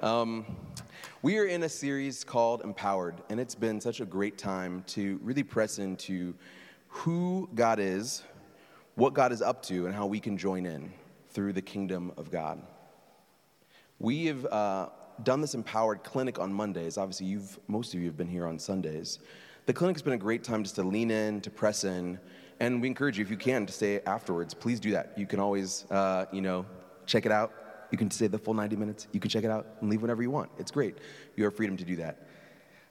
[0.00, 0.46] Um,
[1.20, 5.20] we are in a series called Empowered, and it's been such a great time to
[5.22, 6.34] really press into
[6.88, 8.22] who God is,
[8.94, 10.90] what God is up to, and how we can join in
[11.28, 12.62] through the kingdom of God.
[13.98, 14.88] We have uh,
[15.22, 16.96] done this Empowered clinic on Mondays.
[16.96, 19.18] Obviously, you've, most of you have been here on Sundays.
[19.66, 22.18] The clinic has been a great time just to lean in, to press in,
[22.58, 24.54] and we encourage you, if you can, to stay afterwards.
[24.54, 25.12] Please do that.
[25.18, 26.64] You can always, uh, you know,
[27.04, 27.59] check it out
[27.90, 29.08] you can stay the full 90 minutes.
[29.12, 30.50] You can check it out and leave whenever you want.
[30.58, 30.98] It's great.
[31.36, 32.26] You have freedom to do that.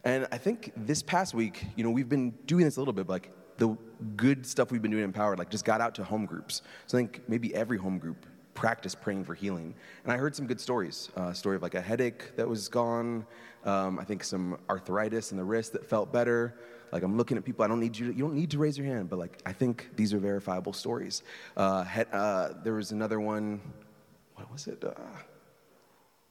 [0.04, 3.10] And I think this past week, you know, we've been doing this a little bit,
[3.10, 3.78] like the
[4.16, 6.62] good stuff we've been doing in Empowered, like just got out to home groups.
[6.88, 9.74] So I think maybe every home group practice praying for healing.
[10.04, 11.10] And I heard some good stories.
[11.16, 13.26] A uh, story of like a headache that was gone.
[13.66, 16.56] Um, I think some arthritis in the wrist that felt better.
[16.92, 17.64] Like I'm looking at people.
[17.64, 18.08] I don't need you.
[18.08, 20.74] To, you don't need to raise your hand, but like I think these are verifiable
[20.74, 21.24] stories.
[21.56, 23.62] Uh, had, uh, there was another one
[24.40, 24.84] what was it?
[24.84, 24.92] Uh,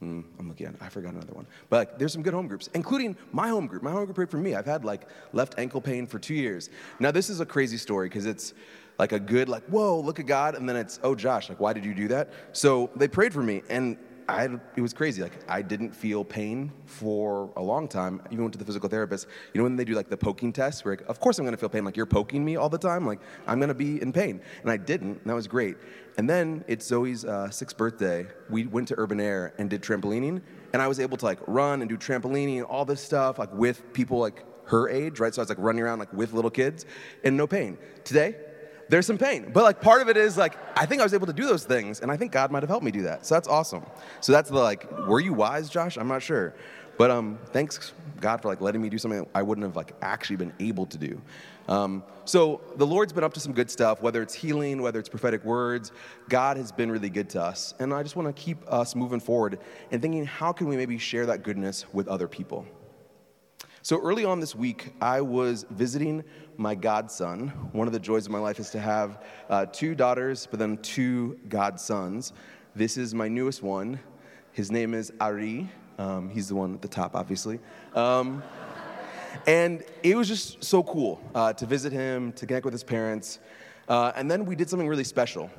[0.02, 1.46] mm, I'm looking I forgot another one.
[1.68, 3.82] But like, there's some good home groups, including my home group.
[3.82, 4.54] My home group prayed for me.
[4.54, 6.70] I've had like left ankle pain for two years.
[6.98, 8.54] Now, this is a crazy story because it's
[8.98, 10.54] like a good, like, whoa, look at God.
[10.54, 12.32] And then it's, oh, Josh, like, why did you do that?
[12.52, 13.62] So they prayed for me.
[13.68, 13.96] And
[14.28, 15.22] I, it was crazy.
[15.22, 18.20] Like I didn't feel pain for a long time.
[18.24, 19.26] I even went to the physical therapist.
[19.54, 21.56] You know when they do like the poking test, where like, of course I'm to
[21.56, 21.84] feel pain.
[21.84, 23.06] Like you're poking me all the time.
[23.06, 25.12] Like I'm to be in pain, and I didn't.
[25.12, 25.76] And that was great.
[26.18, 28.26] And then it's Zoe's uh, sixth birthday.
[28.50, 30.42] We went to Urban Air and did trampolining,
[30.74, 33.52] and I was able to like run and do trampolining and all this stuff like
[33.54, 35.34] with people like her age, right?
[35.34, 36.84] So I was like running around like with little kids,
[37.24, 37.78] and no pain.
[38.04, 38.36] Today,
[38.88, 39.50] there's some pain.
[39.52, 41.64] But like part of it is like I think I was able to do those
[41.64, 43.26] things, and I think God might have helped me do that.
[43.26, 43.84] So that's awesome.
[44.20, 45.96] So that's the like, were you wise, Josh?
[45.96, 46.54] I'm not sure.
[46.96, 50.36] But um, thanks God for like letting me do something I wouldn't have like actually
[50.36, 51.20] been able to do.
[51.68, 55.08] Um, so the Lord's been up to some good stuff, whether it's healing, whether it's
[55.08, 55.92] prophetic words.
[56.28, 59.20] God has been really good to us, and I just want to keep us moving
[59.20, 59.58] forward
[59.92, 62.66] and thinking, how can we maybe share that goodness with other people?
[63.88, 66.22] So early on this week, I was visiting
[66.58, 67.48] my godson.
[67.72, 70.76] One of the joys of my life is to have uh, two daughters, but then
[70.82, 72.34] two godsons.
[72.76, 73.98] This is my newest one.
[74.52, 75.70] His name is Ari.
[75.98, 77.60] Um, he's the one at the top, obviously.
[77.94, 78.42] Um,
[79.46, 83.38] and it was just so cool uh, to visit him, to connect with his parents.
[83.88, 85.50] Uh, and then we did something really special.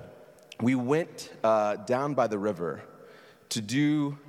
[0.62, 2.84] We went uh, down by the river
[3.50, 4.20] to do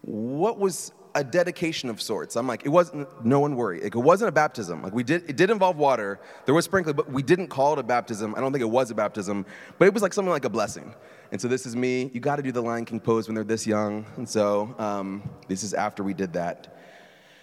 [0.00, 2.36] what was a dedication of sorts.
[2.36, 3.80] I'm like, it wasn't, no one worry.
[3.80, 4.82] Like, it wasn't a baptism.
[4.82, 6.20] Like we did, it did involve water.
[6.46, 8.34] There was sprinkling, but we didn't call it a baptism.
[8.34, 9.44] I don't think it was a baptism,
[9.78, 10.94] but it was like something like a blessing.
[11.30, 12.10] And so this is me.
[12.12, 14.06] You got to do the Lion King pose when they're this young.
[14.16, 16.78] And so um, this is after we did that.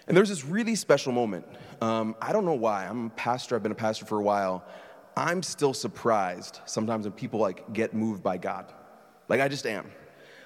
[0.08, 1.46] And there's this really special moment.
[1.82, 2.88] Um, I don't know why.
[2.88, 3.56] I'm a pastor.
[3.56, 4.66] I've been a pastor for a while.
[5.16, 8.74] I'm still surprised sometimes when people like get moved by God.
[9.28, 9.92] Like I just am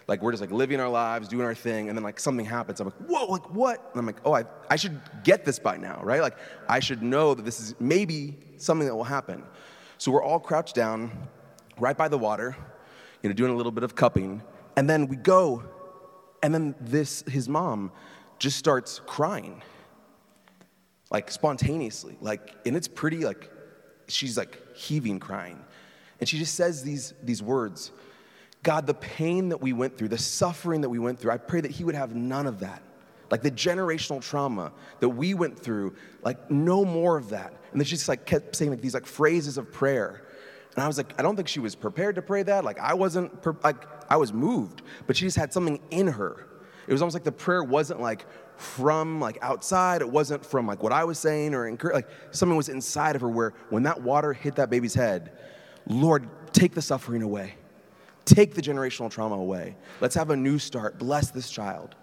[0.08, 2.80] like we're just like living our lives, doing our thing, and then like something happens.
[2.80, 3.90] I'm like, whoa, like what?
[3.92, 6.22] And I'm like, oh, I, I should get this by now, right?
[6.22, 6.38] Like
[6.68, 9.44] I should know that this is maybe something that will happen.
[9.98, 11.12] So we're all crouched down
[11.80, 12.56] right by the water,
[13.22, 14.42] you know, doing a little bit of cupping,
[14.76, 15.64] and then we go,
[16.42, 17.92] and then this, his mom
[18.40, 19.62] just starts crying.
[21.12, 23.50] Like spontaneously, like, and it's pretty like
[24.08, 25.64] she's like heaving crying.
[26.20, 27.92] And she just says these, these words
[28.64, 31.62] God, the pain that we went through, the suffering that we went through, I pray
[31.62, 32.82] that He would have none of that.
[33.30, 37.54] Like the generational trauma that we went through, like no more of that.
[37.72, 40.28] And then she just like kept saying like these like phrases of prayer.
[40.76, 42.64] And I was like, I don't think she was prepared to pray that.
[42.64, 46.48] Like I wasn't, per- like I was moved, but she just had something in her.
[46.88, 48.26] It was almost like the prayer wasn't like
[48.58, 50.02] from like outside.
[50.02, 51.76] It wasn't from like what I was saying or.
[51.92, 55.32] Like something was inside of her where when that water hit that baby's head,
[55.88, 57.56] Lord, take the suffering away.
[58.26, 59.76] Take the generational trauma away.
[60.00, 60.98] Let's have a new start.
[60.98, 61.96] Bless this child.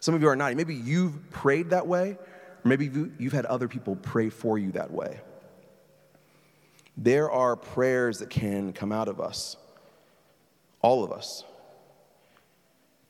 [0.00, 0.54] Some of you are not.
[0.54, 2.18] Maybe you've prayed that way,
[2.64, 5.20] or maybe you've had other people pray for you that way.
[6.96, 9.56] There are prayers that can come out of us,
[10.82, 11.44] all of us.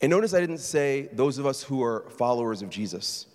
[0.01, 3.27] And notice I didn't say those of us who are followers of Jesus.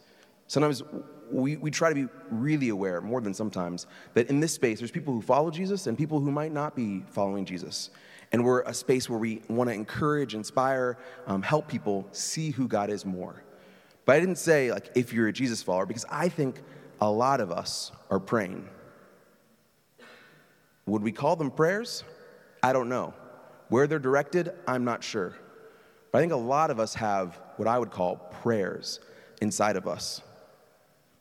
[0.48, 0.84] Sometimes
[1.32, 4.92] we, we try to be really aware, more than sometimes, that in this space there's
[4.92, 7.90] people who follow Jesus and people who might not be following Jesus.
[8.32, 10.98] And we're a space where we want to encourage, inspire,
[11.28, 13.44] um, help people see who God is more.
[14.06, 16.62] But I didn't say, like, if you're a Jesus follower, because I think
[17.00, 18.68] a lot of us are praying.
[20.86, 22.04] Would we call them prayers?
[22.64, 23.14] I don't know.
[23.70, 25.36] Where they're directed, I'm not sure.
[26.12, 29.00] But I think a lot of us have what I would call prayers
[29.42, 30.22] inside of us.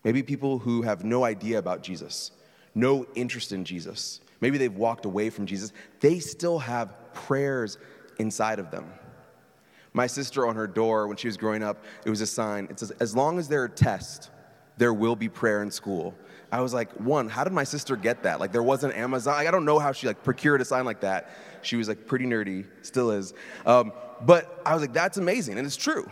[0.04, 2.30] Maybe people who have no idea about Jesus,
[2.74, 7.78] no interest in Jesus, maybe they've walked away from Jesus, they still have prayers
[8.18, 8.92] inside of them.
[9.92, 12.68] My sister on her door when she was growing up, it was a sign.
[12.70, 14.30] It says, As long as there are tests,
[14.76, 16.14] there will be prayer in school.
[16.52, 18.38] I was like, one, how did my sister get that?
[18.38, 19.34] Like, there wasn't Amazon.
[19.34, 21.30] I don't know how she like procured a sign like that.
[21.62, 23.34] She was like pretty nerdy, still is.
[23.64, 23.92] Um,
[24.22, 26.08] but I was like, that's amazing, and it's true.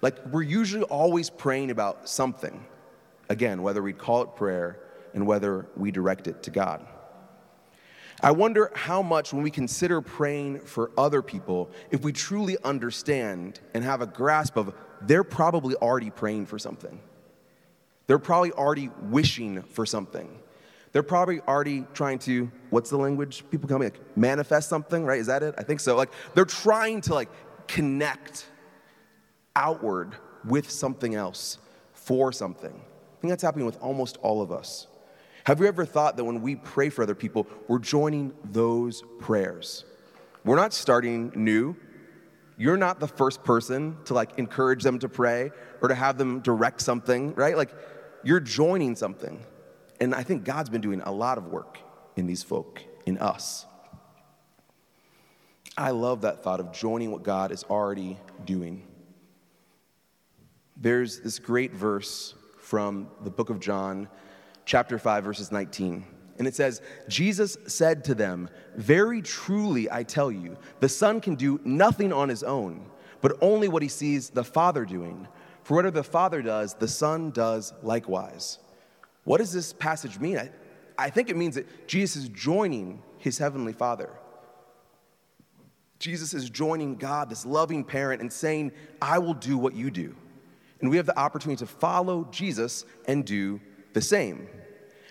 [0.00, 2.64] Like, we're usually always praying about something.
[3.28, 4.78] Again, whether we call it prayer
[5.14, 6.86] and whether we direct it to God.
[8.22, 13.58] I wonder how much, when we consider praying for other people, if we truly understand
[13.74, 17.00] and have a grasp of they're probably already praying for something.
[18.06, 20.38] They're probably already wishing for something.
[20.92, 23.86] They're probably already trying to, what's the language people call me?
[23.86, 25.18] Like manifest something, right?
[25.18, 25.54] Is that it?
[25.58, 25.96] I think so.
[25.96, 27.30] Like they're trying to like
[27.66, 28.46] connect
[29.56, 30.14] outward
[30.44, 31.58] with something else
[31.94, 32.72] for something.
[32.72, 34.86] I think that's happening with almost all of us.
[35.44, 39.84] Have you ever thought that when we pray for other people, we're joining those prayers?
[40.44, 41.76] We're not starting new.
[42.56, 45.50] You're not the first person to like encourage them to pray
[45.80, 47.56] or to have them direct something, right?
[47.56, 47.74] Like
[48.22, 49.40] you're joining something.
[50.00, 51.78] And I think God's been doing a lot of work
[52.16, 53.66] in these folk, in us.
[55.76, 58.86] I love that thought of joining what God is already doing.
[60.76, 64.08] There's this great verse from the book of John,
[64.64, 66.04] chapter 5, verses 19.
[66.38, 71.34] And it says, Jesus said to them, Very truly I tell you, the Son can
[71.34, 72.84] do nothing on his own,
[73.20, 75.28] but only what he sees the Father doing.
[75.62, 78.58] For whatever the Father does, the Son does likewise.
[79.24, 80.38] What does this passage mean?
[80.38, 80.50] I,
[80.98, 84.10] I think it means that Jesus is joining his heavenly Father.
[85.98, 90.16] Jesus is joining God, this loving parent, and saying, I will do what you do.
[90.80, 93.60] And we have the opportunity to follow Jesus and do
[93.94, 94.48] the same.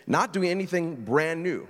[0.08, 1.68] Not doing anything brand new,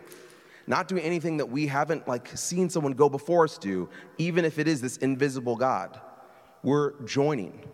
[0.67, 4.57] not doing anything that we haven't like seen someone go before us do, even if
[4.57, 5.99] it is this invisible God.
[6.63, 7.67] We're joining.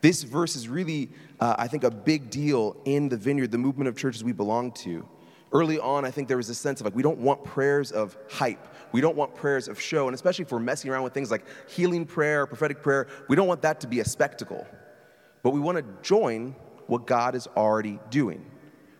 [0.00, 1.10] This verse is really,
[1.40, 4.72] uh, I think, a big deal in the vineyard, the movement of churches we belong
[4.72, 5.08] to.
[5.52, 8.16] Early on, I think there was a sense of like, we don't want prayers of
[8.28, 8.66] hype.
[8.92, 10.06] We don't want prayers of show.
[10.08, 13.48] And especially if we're messing around with things like healing prayer, prophetic prayer, we don't
[13.48, 14.66] want that to be a spectacle.
[15.42, 16.54] But we want to join
[16.86, 18.44] what God is already doing.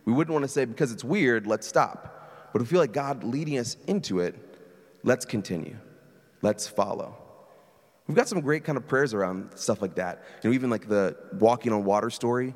[0.05, 2.51] We wouldn't want to say, because it's weird, let's stop.
[2.53, 4.37] But if we feel like God leading us into it,
[5.03, 5.77] let's continue.
[6.43, 7.17] Let's follow.
[8.07, 10.23] We've got some great kind of prayers around stuff like that.
[10.43, 12.47] You know, even like the walking on water story.
[12.47, 12.55] You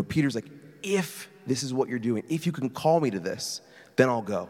[0.00, 0.46] know, Peter's like,
[0.82, 3.60] if this is what you're doing, if you can call me to this,
[3.96, 4.48] then I'll go.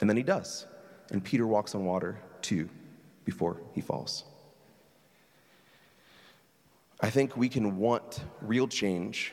[0.00, 0.66] And then he does.
[1.10, 2.68] And Peter walks on water too
[3.24, 4.24] before he falls.
[7.00, 9.32] I think we can want real change,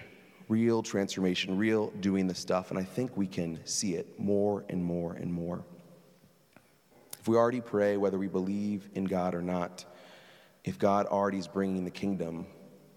[0.50, 4.84] real transformation, real doing the stuff, and I think we can see it more and
[4.84, 5.64] more and more.
[7.20, 9.86] If we already pray, whether we believe in God or not,
[10.66, 12.48] if God already is bringing the kingdom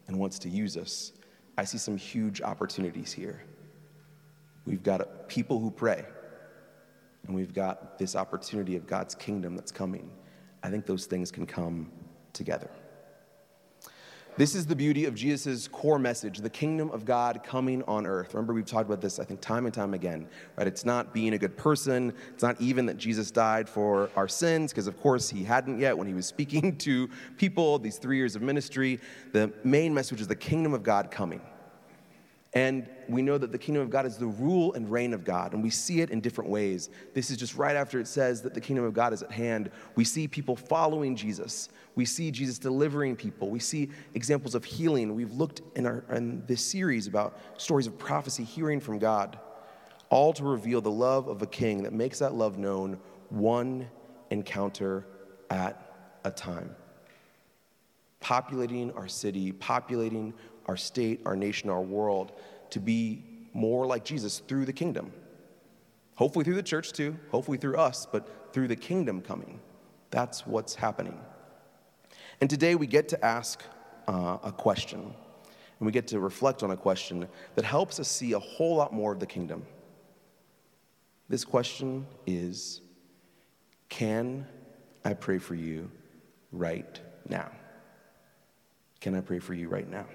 [0.09, 1.13] and wants to use us,
[1.59, 3.43] I see some huge opportunities here.
[4.65, 6.05] We've got people who pray,
[7.27, 10.11] and we've got this opportunity of God's kingdom that's coming.
[10.63, 11.93] I think those things can come
[12.33, 12.71] together.
[14.39, 18.33] This is the beauty of Jesus' core message, the kingdom of God coming on earth.
[18.33, 20.27] Remember, we've talked about this, I think, time and time again,
[20.57, 20.67] right?
[20.67, 22.15] It's not being a good person.
[22.33, 25.99] It's not even that Jesus died for our sins, because of course he hadn't yet
[25.99, 29.01] when he was speaking to people these three years of ministry.
[29.33, 31.43] The main message is the kingdom of God coming.
[32.55, 35.55] And we know that the kingdom of God is the rule and reign of God,
[35.55, 36.91] and we see it in different ways.
[37.15, 39.71] This is just right after it says that the kingdom of God is at hand.
[39.95, 41.71] We see people following Jesus.
[41.95, 43.49] We see Jesus delivering people.
[43.49, 45.15] We see examples of healing.
[45.15, 49.39] We've looked in, our, in this series about stories of prophecy, hearing from God,
[50.11, 52.99] all to reveal the love of a king that makes that love known
[53.31, 53.89] one
[54.31, 55.07] encounter
[55.49, 55.95] at
[56.25, 56.77] a time.
[58.21, 60.35] Populating our city, populating
[60.67, 62.33] our state, our nation, our world
[62.71, 65.13] to be more like Jesus through the kingdom.
[66.15, 69.61] Hopefully through the church too, hopefully through us, but through the kingdom coming.
[70.11, 71.19] That's what's happening.
[72.41, 73.63] And today we get to ask
[74.09, 78.33] uh, a question, and we get to reflect on a question that helps us see
[78.33, 79.65] a whole lot more of the kingdom.
[81.29, 82.81] This question is
[83.89, 84.47] Can
[85.05, 85.91] I pray for you
[86.51, 87.51] right now?
[89.01, 90.07] Can I pray for you right now?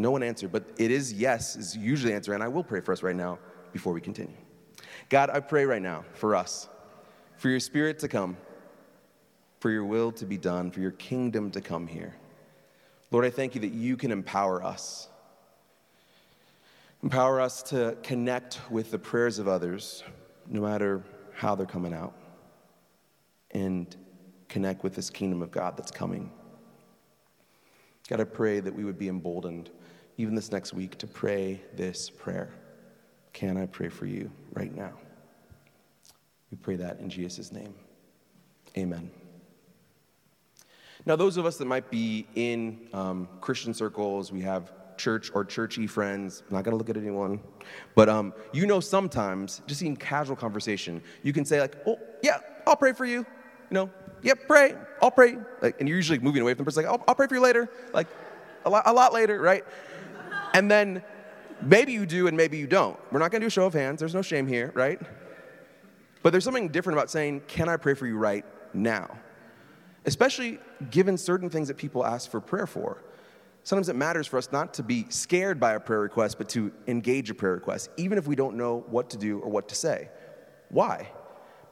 [0.00, 2.80] No one answered, but it is yes, is usually the answer, and I will pray
[2.80, 3.38] for us right now
[3.74, 4.36] before we continue.
[5.10, 6.70] God, I pray right now for us,
[7.36, 8.38] for your spirit to come,
[9.58, 12.14] for your will to be done, for your kingdom to come here.
[13.10, 15.08] Lord, I thank you that you can empower us.
[17.02, 20.02] Empower us to connect with the prayers of others,
[20.48, 21.02] no matter
[21.34, 22.14] how they're coming out.
[23.50, 23.94] And
[24.48, 26.30] connect with this kingdom of God that's coming.
[28.10, 29.70] God, I pray that we would be emboldened,
[30.16, 32.52] even this next week, to pray this prayer.
[33.32, 34.94] Can I pray for you right now?
[36.50, 37.72] We pray that in Jesus' name.
[38.76, 39.12] Amen.
[41.06, 45.44] Now, those of us that might be in um, Christian circles, we have church or
[45.44, 46.42] churchy friends.
[46.48, 47.38] I'm not going to look at anyone,
[47.94, 52.40] but um, you know, sometimes just in casual conversation, you can say like, "Oh, yeah,
[52.66, 53.18] I'll pray for you."
[53.70, 53.90] You know,
[54.22, 54.74] "Yep, pray.
[55.02, 57.26] I'll pray." Like, and you're usually moving away from the person, like, "I'll, I'll pray
[57.26, 58.06] for you later," like
[58.64, 59.64] a lot, a lot later, right?
[60.54, 61.02] And then
[61.62, 62.98] maybe you do, and maybe you don't.
[63.12, 64.00] We're not going to do a show of hands.
[64.00, 65.00] There's no shame here, right?
[66.22, 69.18] But there's something different about saying, "Can I pray for you right now?"
[70.06, 70.58] Especially
[70.90, 73.02] given certain things that people ask for prayer for.
[73.62, 76.72] Sometimes it matters for us not to be scared by a prayer request, but to
[76.86, 79.74] engage a prayer request, even if we don't know what to do or what to
[79.74, 80.08] say.
[80.70, 81.10] Why?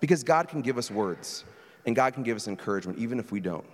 [0.01, 1.45] Because God can give us words,
[1.89, 3.65] and God can give us encouragement, even if we don't.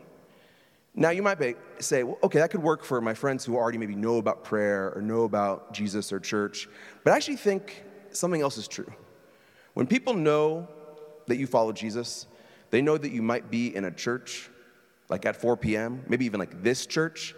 [0.94, 3.76] Now, you might be, say, well, okay, that could work for my friends who already
[3.76, 6.68] maybe know about prayer or know about Jesus or church,
[7.02, 8.90] but I actually think something else is true.
[9.74, 10.68] When people know
[11.26, 12.28] that you follow Jesus,
[12.70, 14.48] they know that you might be in a church,
[15.08, 17.34] like at 4 p.m., maybe even like this church,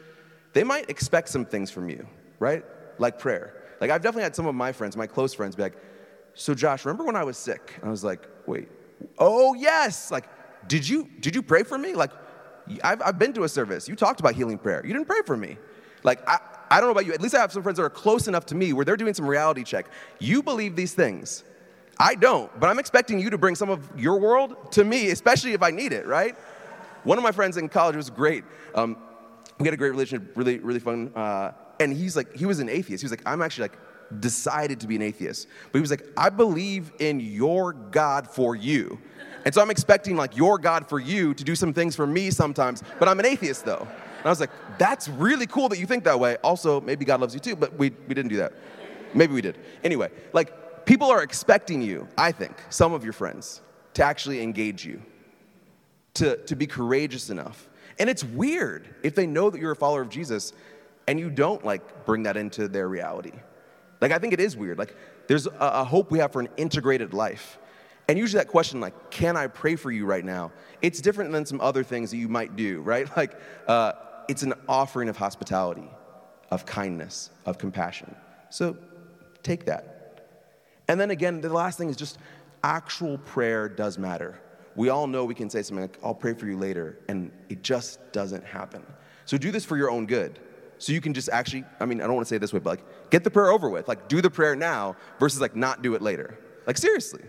[0.53, 2.07] they might expect some things from you,
[2.39, 2.67] right?
[2.99, 3.55] Like prayer.
[3.81, 5.77] Like I've definitely had some of my friends, my close friends, be like,
[6.35, 8.69] "So Josh, remember when I was sick?" And I was like, "Wait,
[9.19, 10.29] oh yes!" Like,
[10.69, 11.95] did you did you pray for me?
[11.95, 12.11] Like,
[12.83, 13.89] I've I've been to a service.
[13.89, 14.85] You talked about healing prayer.
[14.85, 15.57] You didn't pray for me.
[16.03, 16.39] Like I
[16.71, 17.13] I don't know about you.
[17.13, 19.15] At least I have some friends that are close enough to me where they're doing
[19.15, 19.87] some reality check.
[20.19, 21.45] You believe these things.
[21.99, 25.53] I don't, but I'm expecting you to bring some of your world to me, especially
[25.53, 26.37] if I need it, right?
[27.05, 28.45] One of my friends in college was great.
[28.75, 28.99] Um,
[29.59, 31.11] we had a great relationship, really, really fun.
[31.15, 33.01] Uh, and he's like, he was an atheist.
[33.03, 33.79] He was like, I'm actually like
[34.21, 35.49] decided to be an atheist.
[35.73, 38.99] But he was like, I believe in your God for you.
[39.47, 42.31] And so I'm expecting like your God for you to do some things for me
[42.31, 43.81] sometimes, but I'm an atheist though.
[43.81, 46.37] And I was like, that's really cool that you think that way.
[46.45, 48.53] Also, maybe God loves you too, but we, we didn't do that.
[49.15, 49.57] Maybe we did.
[49.83, 53.63] Anyway, like people are expecting you, I think, some of your friends,
[53.95, 55.01] to actually engage you,
[56.15, 60.03] to, to be courageous enough and it's weird if they know that you're a follower
[60.03, 60.53] of Jesus
[61.07, 63.33] and you don't like bring that into their reality.
[64.01, 64.79] Like I think it is weird.
[64.79, 64.95] Like
[65.29, 67.59] there's a, a hope we have for an integrated life.
[68.09, 70.53] And usually that question, like, can I pray for you right now?
[70.81, 73.09] It's different than some other things that you might do, right?
[73.17, 73.93] Like, uh,
[74.29, 75.89] it's an offering of hospitality,
[76.51, 78.15] of kindness, of compassion.
[78.51, 78.77] So
[79.43, 80.29] take that.
[80.89, 82.19] And then again, the last thing is just
[82.63, 84.41] actual prayer does matter
[84.77, 87.63] we all know we can say something like, I'll pray for you later, and it
[87.63, 88.85] just doesn't happen.
[89.25, 90.39] So do this for your own good.
[90.79, 92.59] So you can just actually, I mean, I don't want to say it this way,
[92.59, 93.89] but like, get the prayer over with.
[93.89, 96.39] Like, do the prayer now versus like not do it later.
[96.67, 97.23] Like, seriously.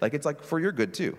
[0.00, 1.16] Like, it's like for your good too.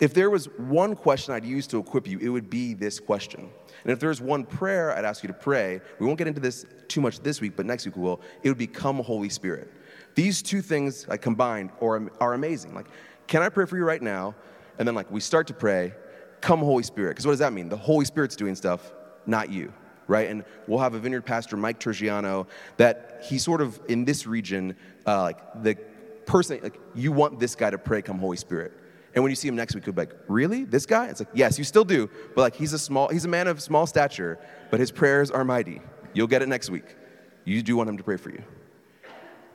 [0.00, 3.48] If there was one question I'd use to equip you, it would be this question.
[3.84, 6.66] And if there's one prayer I'd ask you to pray, we won't get into this
[6.88, 9.70] too much this week, but next week we will, it would be come Holy Spirit.
[10.14, 12.74] These two things like, combined are, are amazing.
[12.74, 12.86] Like,
[13.26, 14.34] can I pray for you right now?
[14.78, 15.94] And then, like, we start to pray,
[16.40, 17.10] come, Holy Spirit.
[17.10, 17.68] Because what does that mean?
[17.68, 18.92] The Holy Spirit's doing stuff,
[19.26, 19.72] not you,
[20.08, 20.28] right?
[20.28, 22.46] And we'll have a vineyard pastor, Mike Turrigiano,
[22.78, 25.76] that he sort of, in this region, uh, like, the
[26.26, 28.72] person, like, you want this guy to pray, come, Holy Spirit.
[29.14, 30.64] And when you see him next week, you'll be like, really?
[30.64, 31.06] This guy?
[31.08, 32.08] It's like, yes, you still do.
[32.34, 34.38] But like, he's a small, he's a man of small stature,
[34.70, 35.82] but his prayers are mighty.
[36.14, 36.96] You'll get it next week.
[37.44, 38.42] You do want him to pray for you.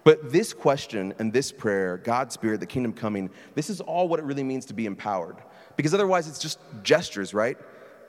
[0.04, 4.20] But this question and this prayer, God's Spirit, the kingdom coming, this is all what
[4.20, 5.38] it really means to be empowered.
[5.76, 7.58] Because otherwise, it's just gestures, right?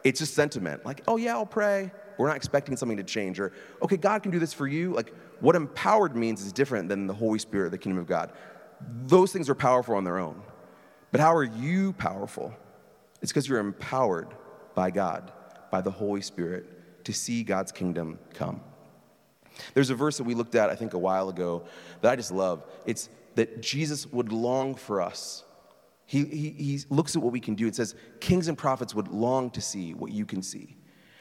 [0.05, 0.85] It's just sentiment.
[0.87, 1.91] Like, oh, yeah, I'll pray.
[2.19, 3.41] We're not expecting something to change.
[3.41, 4.93] Or, okay, God can do this for you.
[4.93, 8.33] Like, what empowered means is different than the Holy Spirit, the kingdom of God.
[9.07, 10.43] Those things are powerful on their own.
[11.13, 12.53] But how are you powerful?
[13.23, 14.29] It's because you're empowered
[14.75, 15.33] by God,
[15.71, 18.61] by the Holy Spirit, to see God's kingdom come.
[19.75, 21.65] There's a verse that we looked at, I think, a while ago
[22.01, 22.65] that I just love.
[22.87, 25.45] It's that Jesus would long for us.
[26.07, 27.67] He, he, he looks at what we can do.
[27.67, 30.78] It says, Kings and prophets would long to see what you can see.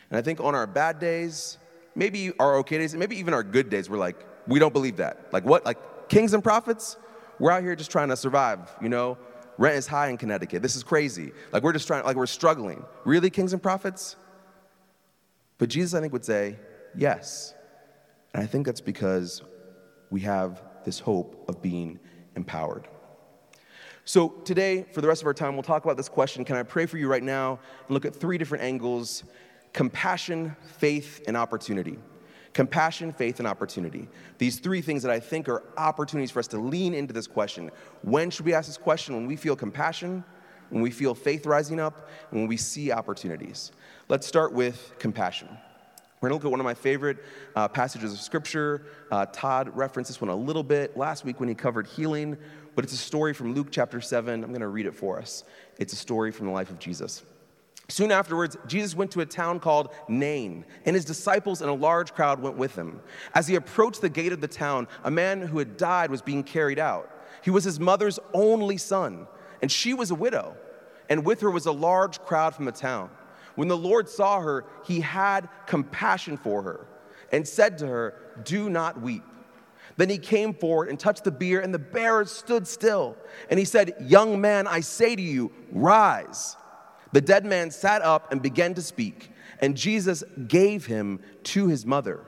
[0.09, 1.57] And I think on our bad days,
[1.95, 5.33] maybe our okay days, maybe even our good days, we're like, we don't believe that.
[5.33, 5.65] Like, what?
[5.65, 6.97] Like, kings and prophets?
[7.39, 9.17] We're out here just trying to survive, you know?
[9.57, 10.61] Rent is high in Connecticut.
[10.61, 11.31] This is crazy.
[11.51, 12.85] Like, we're just trying, like, we're struggling.
[13.05, 14.15] Really, kings and prophets?
[15.57, 16.57] But Jesus, I think, would say,
[16.95, 17.53] yes.
[18.33, 19.41] And I think that's because
[20.09, 21.99] we have this hope of being
[22.35, 22.87] empowered.
[24.05, 26.63] So, today, for the rest of our time, we'll talk about this question Can I
[26.63, 27.59] pray for you right now?
[27.87, 29.23] And look at three different angles
[29.77, 31.99] compassion, faith, and opportunity.
[32.53, 34.07] Compassion, faith, and opportunity.
[34.39, 37.69] These three things that I think are opportunities for us to lean into this question.
[38.01, 39.13] When should we ask this question?
[39.13, 40.23] When we feel compassion,
[40.71, 43.71] when we feel faith rising up, and when we see opportunities.
[44.09, 45.47] Let's start with compassion.
[46.21, 47.17] We're going to look at one of my favorite
[47.55, 48.87] uh, passages of scripture.
[49.11, 52.35] Uh, Todd referenced this one a little bit last week when he covered healing,
[52.73, 54.43] but it's a story from Luke chapter 7.
[54.43, 55.43] I'm going to read it for us.
[55.77, 57.21] It's a story from the life of Jesus.
[57.89, 62.13] Soon afterwards, Jesus went to a town called Nain, and his disciples and a large
[62.13, 62.99] crowd went with him.
[63.33, 66.43] As he approached the gate of the town, a man who had died was being
[66.43, 67.09] carried out.
[67.43, 69.27] He was his mother's only son,
[69.61, 70.57] and she was a widow,
[71.09, 73.09] and with her was a large crowd from the town.
[73.55, 76.87] When the Lord saw her, he had compassion for her
[77.31, 79.23] and said to her, Do not weep.
[79.95, 83.15] Then he came forward and touched the bier, and the bearer stood still.
[83.49, 86.55] And he said, Young man, I say to you, rise.
[87.13, 91.85] The dead man sat up and began to speak, and Jesus gave him to his
[91.85, 92.21] mother.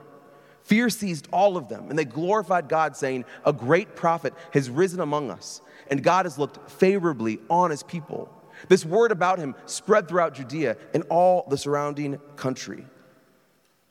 [0.62, 5.00] Fear seized all of them, and they glorified God, saying, A great prophet has risen
[5.00, 5.60] among us,
[5.90, 8.30] and God has looked favorably on his people.
[8.68, 12.84] This word about him spread throughout Judea and all the surrounding country.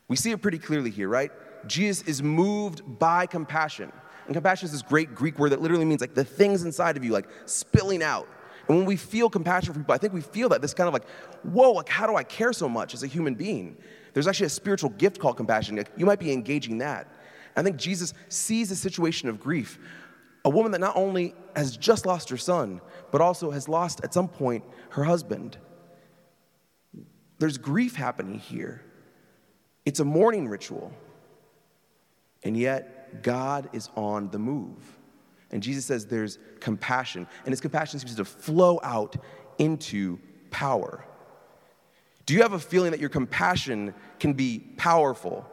[0.07, 1.31] We see it pretty clearly here, right?
[1.67, 3.91] Jesus is moved by compassion.
[4.25, 7.03] And compassion is this great Greek word that literally means like the things inside of
[7.03, 8.27] you, like spilling out.
[8.69, 10.93] And when we feel compassion for people, I think we feel that this kind of
[10.93, 11.07] like,
[11.43, 13.75] whoa, like how do I care so much as a human being?
[14.13, 15.75] There's actually a spiritual gift called compassion.
[15.75, 17.07] Like, you might be engaging that.
[17.55, 19.79] I think Jesus sees a situation of grief
[20.45, 24.13] a woman that not only has just lost her son, but also has lost at
[24.13, 25.57] some point her husband.
[27.39, 28.81] There's grief happening here.
[29.85, 30.93] It's a mourning ritual.
[32.43, 34.98] And yet, God is on the move.
[35.51, 39.15] And Jesus says there's compassion, and his compassion seems to flow out
[39.57, 40.19] into
[40.51, 41.03] power.
[42.25, 45.49] Do you have a feeling that your compassion can be powerful?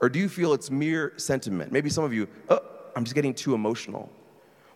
[0.00, 1.70] Or do you feel it's mere sentiment?
[1.70, 2.60] Maybe some of you, oh,
[2.96, 4.10] I'm just getting too emotional.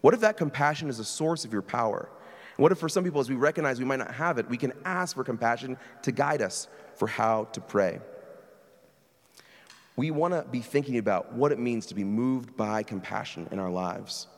[0.00, 2.08] What if that compassion is a source of your power?
[2.56, 4.72] What if, for some people, as we recognize we might not have it, we can
[4.84, 8.00] ask for compassion to guide us for how to pray?
[9.96, 13.58] We want to be thinking about what it means to be moved by compassion in
[13.58, 14.28] our lives.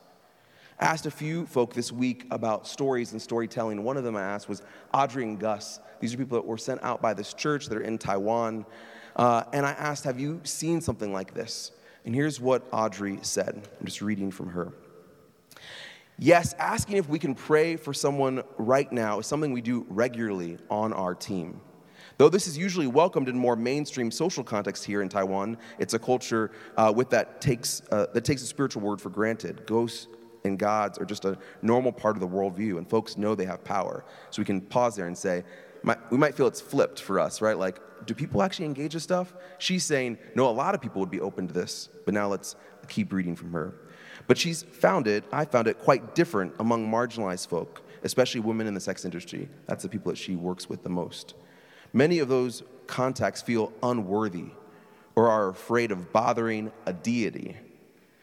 [0.83, 3.85] Asked a few folk this week about stories and storytelling.
[3.85, 5.79] One of them I asked was Audrey and Gus.
[6.01, 8.65] These are people that were sent out by this church that are in Taiwan.
[9.15, 11.71] Uh, and I asked, Have you seen something like this?
[12.03, 13.65] And here's what Audrey said.
[13.79, 14.73] I'm just reading from her.
[16.19, 20.57] Yes, asking if we can pray for someone right now is something we do regularly
[20.69, 21.61] on our team.
[22.17, 25.99] Though this is usually welcomed in more mainstream social context here in Taiwan, it's a
[25.99, 29.65] culture uh, with that takes, uh, that takes a spiritual word for granted.
[29.65, 30.07] Ghosts
[30.43, 33.63] and gods are just a normal part of the worldview, and folks know they have
[33.63, 34.03] power.
[34.29, 35.43] So we can pause there and say,
[36.09, 37.57] we might feel it's flipped for us, right?
[37.57, 39.33] Like, do people actually engage with stuff?
[39.59, 42.55] She's saying, no, a lot of people would be open to this, but now let's
[42.87, 43.73] keep reading from her.
[44.27, 48.73] But she's found it, I found it quite different among marginalized folk, especially women in
[48.73, 49.49] the sex industry.
[49.65, 51.35] That's the people that she works with the most.
[51.91, 54.47] Many of those contacts feel unworthy
[55.15, 57.55] or are afraid of bothering a deity.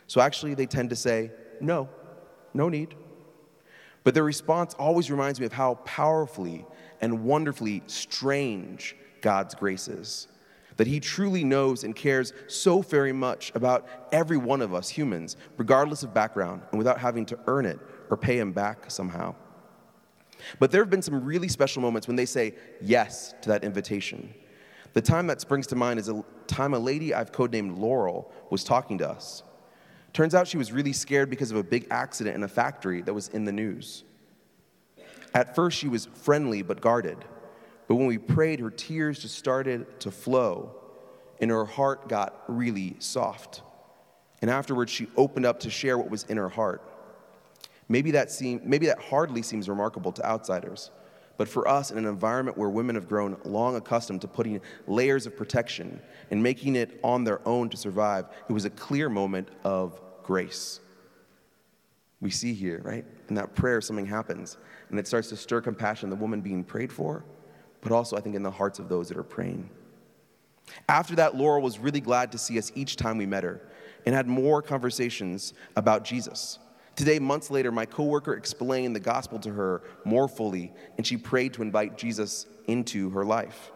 [0.07, 1.31] So actually, they tend to say,
[1.61, 1.89] no,
[2.55, 2.95] no need.
[4.05, 6.65] But their response always reminds me of how powerfully
[7.01, 10.29] and wonderfully strange God's grace is
[10.81, 15.37] that He truly knows and cares so very much about every one of us humans,
[15.59, 19.35] regardless of background, and without having to earn it or pay Him back somehow.
[20.59, 24.33] But there have been some really special moments when they say yes to that invitation.
[24.95, 28.65] The time that springs to mind is a time a lady I've codenamed Laurel was
[28.65, 29.43] talking to us.
[30.13, 33.15] Turns out she was really scared because of a big accident in a factory that
[33.15, 34.05] was in the news.
[35.35, 37.19] At first, she was friendly but guarded.
[37.87, 40.75] But when we prayed, her tears just started to flow,
[41.41, 43.63] and her heart got really soft.
[44.43, 46.83] And afterwards, she opened up to share what was in her heart.
[47.89, 50.91] Maybe that, seem, maybe that hardly seems remarkable to outsiders,
[51.41, 55.25] but for us, in an environment where women have grown long accustomed to putting layers
[55.25, 55.99] of protection
[56.31, 60.81] and making it on their own to survive, it was a clear moment of grace.
[62.21, 63.07] We see here, right?
[63.31, 64.59] In that prayer, something happens,
[64.91, 67.25] and it starts to stir compassion, the woman being prayed for
[67.81, 69.71] but also, I think, in the hearts of those that are praying.
[70.89, 73.63] After that, Laurel was really glad to see us each time we met her
[74.05, 76.59] and had more conversations about Jesus.
[77.01, 81.55] Today, months later, my coworker explained the gospel to her more fully, and she prayed
[81.55, 83.73] to invite Jesus into her life.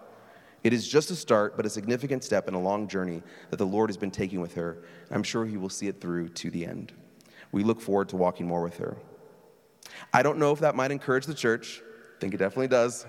[0.63, 3.65] It is just a start, but a significant step in a long journey that the
[3.65, 4.85] Lord has been taking with her.
[5.11, 6.93] I'm sure He will see it through to the end.
[7.51, 8.95] We look forward to walking more with her.
[10.13, 11.81] I don't know if that might encourage the church.
[11.83, 13.07] I think it definitely does.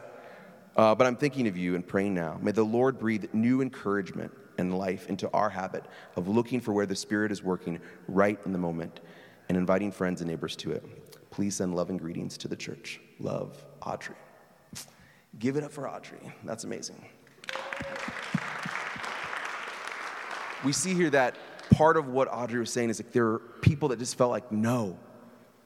[0.77, 2.39] Uh, but I'm thinking of you and praying now.
[2.41, 5.83] May the Lord breathe new encouragement and life into our habit
[6.15, 9.01] of looking for where the Spirit is working right in the moment
[9.49, 10.83] and inviting friends and neighbors to it.
[11.31, 12.99] Please send loving greetings to the church.
[13.19, 14.15] Love, Audrey.
[15.37, 16.19] Give it up for Audrey.
[16.43, 17.05] That's amazing.
[20.63, 21.35] We see here that
[21.69, 24.51] part of what Audrey was saying is like there are people that just felt like,
[24.51, 24.97] no,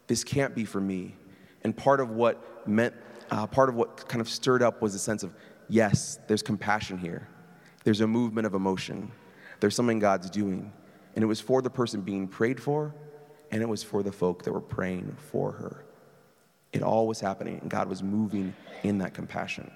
[0.08, 1.16] this can't be for me.
[1.64, 2.96] And part of what meant,
[3.30, 5.34] uh, part of what kind of stirred up was a sense of,
[5.68, 7.28] yes, there's compassion here.
[7.84, 9.12] There's a movement of emotion.
[9.60, 10.74] There's something God's doing.
[11.16, 12.94] And it was for the person being prayed for,
[13.52, 15.86] and it was for the folk that were praying for her.
[16.72, 19.72] It all was happening, and God was moving in that compassion.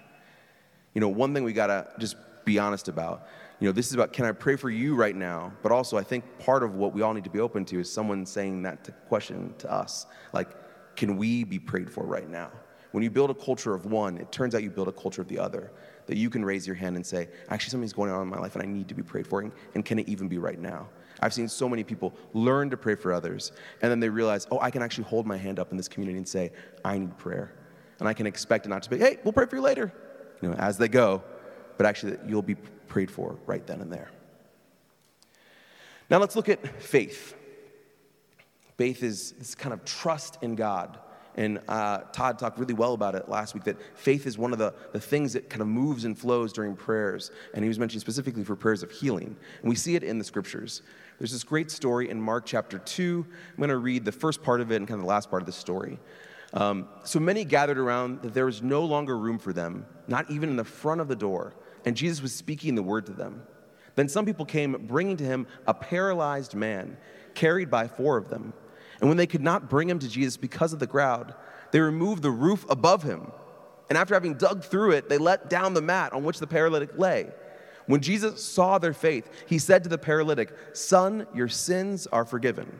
[0.93, 3.27] You know, one thing we gotta just be honest about
[3.63, 5.53] you know, this is about can I pray for you right now?
[5.61, 7.89] But also, I think part of what we all need to be open to is
[7.89, 10.49] someone saying that question to us like,
[10.97, 12.51] can we be prayed for right now?
[12.91, 15.29] When you build a culture of one, it turns out you build a culture of
[15.29, 15.71] the other.
[16.07, 18.55] That you can raise your hand and say, actually, something's going on in my life
[18.55, 19.49] and I need to be prayed for.
[19.73, 20.89] And can it even be right now?
[21.23, 24.59] I've seen so many people learn to pray for others, and then they realize, oh,
[24.59, 26.51] I can actually hold my hand up in this community and say,
[26.83, 27.53] I need prayer.
[27.99, 29.93] And I can expect it not to be, hey, we'll pray for you later,
[30.41, 31.23] you know, as they go,
[31.77, 34.11] but actually you'll be prayed for right then and there.
[36.09, 37.35] Now let's look at faith.
[38.77, 40.99] Faith is this kind of trust in God.
[41.35, 44.59] And uh, Todd talked really well about it last week that faith is one of
[44.59, 47.31] the, the things that kind of moves and flows during prayers.
[47.53, 49.37] And he was mentioning specifically for prayers of healing.
[49.61, 50.81] And we see it in the scriptures.
[51.19, 53.25] There's this great story in Mark chapter 2.
[53.51, 55.41] I'm going to read the first part of it and kind of the last part
[55.41, 55.99] of the story.
[56.53, 60.49] Um, so many gathered around that there was no longer room for them, not even
[60.49, 61.53] in the front of the door
[61.85, 63.43] and Jesus was speaking the word to them.
[63.95, 66.97] Then some people came, bringing to him a paralyzed man,
[67.35, 68.53] carried by four of them.
[68.99, 71.35] And when they could not bring him to Jesus because of the crowd,
[71.71, 73.31] they removed the roof above him.
[73.89, 76.97] And after having dug through it, they let down the mat on which the paralytic
[76.97, 77.29] lay.
[77.85, 82.79] When Jesus saw their faith, he said to the paralytic, Son, your sins are forgiven.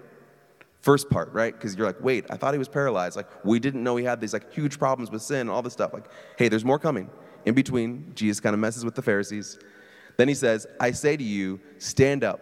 [0.82, 1.54] First part, right?
[1.54, 3.16] Because you're like, wait, I thought he was paralyzed.
[3.16, 5.74] Like, we didn't know he had these like huge problems with sin, and all this
[5.74, 5.94] stuff.
[5.94, 7.10] Like, hey, there's more coming.
[7.46, 9.60] In between, Jesus kind of messes with the Pharisees.
[10.18, 12.42] Then he says, I say to you, stand up,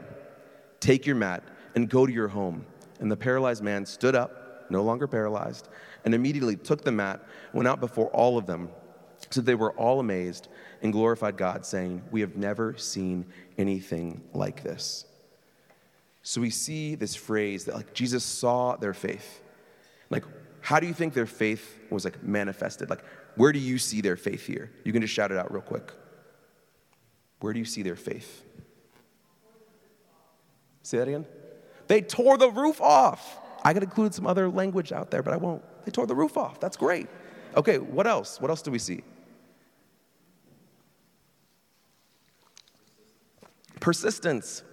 [0.79, 1.43] take your mat,
[1.75, 2.65] and go to your home.
[2.99, 5.69] And the paralyzed man stood up, no longer paralyzed,
[6.05, 8.69] and immediately took the mat, went out before all of them.
[9.31, 10.49] So they were all amazed
[10.81, 13.25] and glorified God, saying, We have never seen
[13.57, 15.05] anything like this.
[16.23, 19.41] So we see this phrase that like Jesus saw their faith.
[20.09, 20.25] Like,
[20.59, 22.89] how do you think their faith was like manifested?
[22.89, 23.03] Like,
[23.35, 24.71] where do you see their faith here?
[24.83, 25.91] You can just shout it out real quick.
[27.39, 28.43] Where do you see their faith?
[30.83, 31.25] Say that again.
[31.87, 33.39] They tore the roof off.
[33.63, 35.63] I could include some other language out there, but I won't.
[35.85, 36.59] They tore the roof off.
[36.59, 37.07] That's great.
[37.55, 38.39] Okay, what else?
[38.39, 39.03] What else do we see?
[43.81, 44.63] Persistence.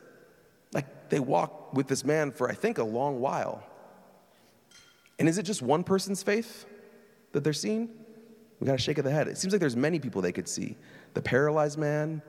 [0.73, 3.65] Like they walk with this man for, I think, a long while.
[5.19, 6.65] And is it just one person's faith
[7.33, 7.91] that they're seeing?
[8.61, 9.27] We got to shake of the head.
[9.27, 10.77] It seems like there's many people they could see
[11.15, 12.23] the paralyzed man,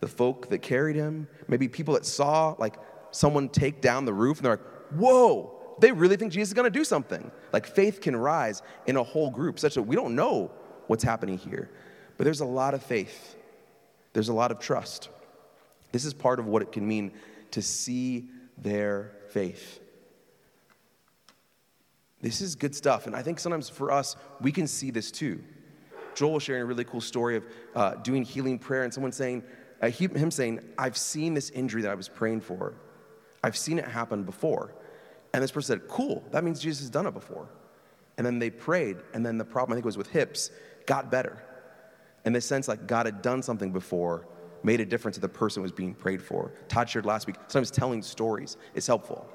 [0.00, 2.76] the folk that carried him, maybe people that saw like
[3.10, 6.70] someone take down the roof and they're like, whoa, they really think Jesus is going
[6.70, 7.30] to do something.
[7.52, 10.50] Like faith can rise in a whole group, such that we don't know
[10.86, 11.70] what's happening here.
[12.16, 13.36] But there's a lot of faith,
[14.12, 15.10] there's a lot of trust.
[15.92, 17.12] This is part of what it can mean
[17.52, 19.80] to see their faith.
[22.20, 23.06] This is good stuff.
[23.06, 25.42] And I think sometimes for us, we can see this too.
[26.14, 27.44] Joel was sharing a really cool story of
[27.74, 29.44] uh, doing healing prayer and someone saying,
[29.82, 32.74] uh, he, him saying, I've seen this injury that I was praying for.
[33.44, 34.74] I've seen it happen before.
[35.34, 37.48] And this person said, Cool, that means Jesus has done it before.
[38.16, 40.50] And then they prayed, and then the problem, I think was with hips,
[40.86, 41.42] got better.
[42.24, 44.26] And they sense like God had done something before,
[44.66, 46.52] made a difference to the person who was being prayed for.
[46.68, 49.26] Todd shared last week, sometimes telling stories is helpful.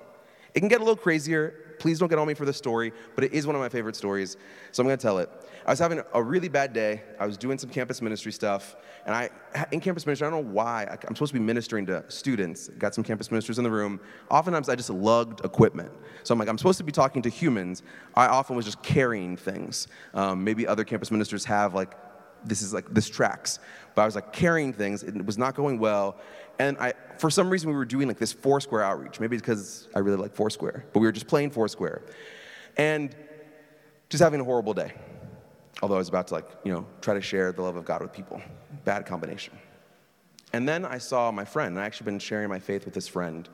[0.53, 3.23] It can get a little crazier Please don't get on me for the story, but
[3.23, 4.37] it is one of my favorite stories,
[4.71, 5.31] so I'm gonna tell it.
[5.65, 7.01] I was having a really bad day.
[7.19, 8.75] I was doing some campus ministry stuff,
[9.07, 9.31] and I,
[9.71, 12.67] in campus ministry, I don't know why, I'm supposed to be ministering to students.
[12.77, 13.99] Got some campus ministers in the room.
[14.29, 15.91] Oftentimes, I just lugged equipment.
[16.21, 17.81] So I'm like, I'm supposed to be talking to humans.
[18.13, 19.87] I often was just carrying things.
[20.13, 21.95] Um, maybe other campus ministers have like
[22.43, 23.59] this is like this tracks
[23.95, 26.17] but i was like carrying things it was not going well
[26.61, 29.19] and I, for some reason, we were doing like this Foursquare outreach.
[29.19, 32.03] Maybe because I really like Foursquare, but we were just playing Foursquare,
[32.77, 33.15] and
[34.09, 34.93] just having a horrible day.
[35.81, 38.03] Although I was about to like, you know, try to share the love of God
[38.03, 38.39] with people.
[38.85, 39.57] Bad combination.
[40.53, 41.79] And then I saw my friend.
[41.79, 43.49] I actually been sharing my faith with this friend,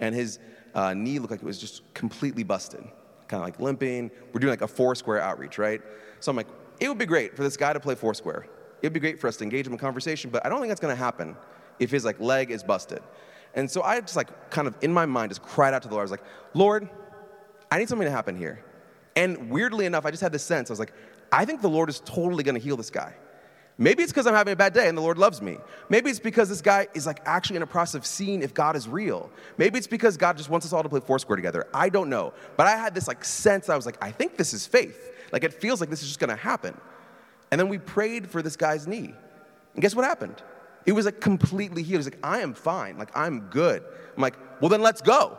[0.00, 0.38] and his
[0.74, 2.80] uh, knee looked like it was just completely busted,
[3.28, 4.10] kind of like limping.
[4.32, 5.82] We're doing like a Foursquare outreach, right?
[6.20, 6.48] So I'm like,
[6.80, 8.46] it would be great for this guy to play Foursquare.
[8.82, 10.70] It would be great for us to engage him in conversation, but I don't think
[10.70, 11.36] that's going to happen
[11.78, 13.00] if his like leg is busted.
[13.54, 15.94] And so I just like kind of in my mind just cried out to the
[15.94, 16.02] Lord.
[16.02, 16.88] I was like, Lord,
[17.70, 18.62] I need something to happen here.
[19.14, 20.92] And weirdly enough, I just had this sense I was like,
[21.32, 23.14] I think the Lord is totally going to heal this guy.
[23.78, 25.58] Maybe it's because I'm having a bad day and the Lord loves me.
[25.90, 28.74] Maybe it's because this guy is like actually in a process of seeing if God
[28.74, 29.30] is real.
[29.58, 31.66] Maybe it's because God just wants us all to play Foursquare together.
[31.74, 32.32] I don't know.
[32.56, 35.12] But I had this like sense I was like, I think this is faith.
[35.32, 36.76] Like it feels like this is just gonna happen.
[37.50, 39.14] And then we prayed for this guy's knee.
[39.74, 40.42] And guess what happened?
[40.84, 42.00] It was like completely healed.
[42.00, 42.98] He's like, I am fine.
[42.98, 43.82] Like I'm good.
[44.16, 45.38] I'm like, well then let's go.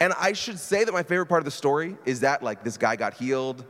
[0.00, 2.78] And I should say that my favorite part of the story is that like this
[2.78, 3.64] guy got healed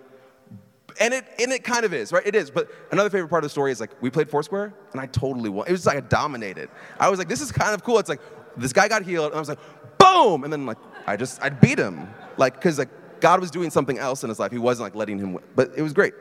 [0.99, 2.27] and it, and it kind of is, right?
[2.27, 2.51] It is.
[2.51, 5.49] But another favorite part of the story is like, we played Foursquare, and I totally
[5.49, 5.67] won.
[5.69, 6.69] It was like I dominated.
[6.99, 7.99] I was like, this is kind of cool.
[7.99, 8.21] It's like,
[8.57, 9.59] this guy got healed, and I was like,
[9.99, 10.45] boom!
[10.45, 12.09] And then like, I just, I beat him.
[12.37, 12.89] Like, because like,
[13.21, 14.53] God was doing something else in his life.
[14.53, 15.39] He wasn't like letting him.
[15.55, 16.15] But it was great.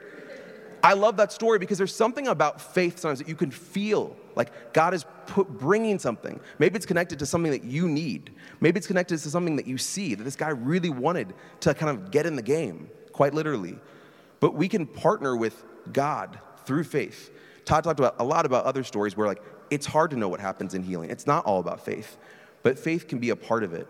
[0.84, 4.74] I love that story because there's something about faith sometimes that you can feel like
[4.74, 6.40] God is put, bringing something.
[6.58, 8.34] Maybe it's connected to something that you need.
[8.62, 11.90] Maybe it's connected to something that you see that this guy really wanted to kind
[11.90, 13.78] of get in the game, quite literally.
[14.40, 17.30] But we can partner with God through faith.
[17.66, 20.40] Todd talked about a lot about other stories where like it's hard to know what
[20.40, 21.10] happens in healing.
[21.10, 22.18] It's not all about faith,
[22.64, 23.88] but faith can be a part of it.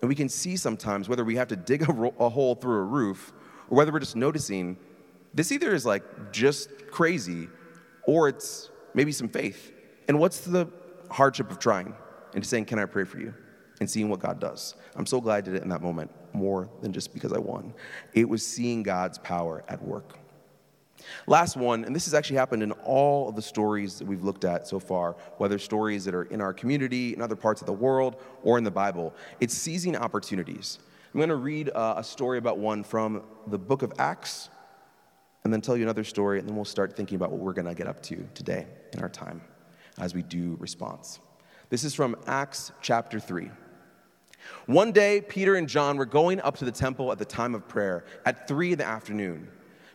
[0.00, 2.78] And we can see sometimes whether we have to dig a, ro- a hole through
[2.78, 3.32] a roof
[3.68, 4.76] or whether we're just noticing
[5.34, 7.48] this either is like just crazy
[8.06, 9.72] or it's maybe some faith.
[10.08, 10.68] And what's the
[11.10, 11.94] hardship of trying
[12.34, 13.34] and saying, Can I pray for you?
[13.80, 14.74] And seeing what God does.
[14.94, 17.72] I'm so glad I did it in that moment more than just because I won.
[18.12, 20.18] It was seeing God's power at work.
[21.26, 24.44] Last one, and this has actually happened in all of the stories that we've looked
[24.44, 27.72] at so far, whether stories that are in our community, in other parts of the
[27.72, 30.78] world, or in the Bible, it's seizing opportunities.
[31.12, 34.48] I'm going to read uh, a story about one from the book of Acts,
[35.44, 37.66] and then tell you another story, and then we'll start thinking about what we're going
[37.66, 39.40] to get up to today in our time
[39.98, 41.18] as we do response.
[41.68, 43.50] This is from Acts chapter 3.
[44.66, 47.66] One day, Peter and John were going up to the temple at the time of
[47.68, 49.48] prayer at three in the afternoon.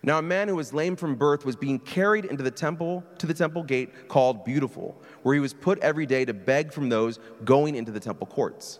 [0.05, 3.25] Now, a man who was lame from birth was being carried into the temple to
[3.25, 7.19] the temple gate called Beautiful, where he was put every day to beg from those
[7.43, 8.79] going into the temple courts.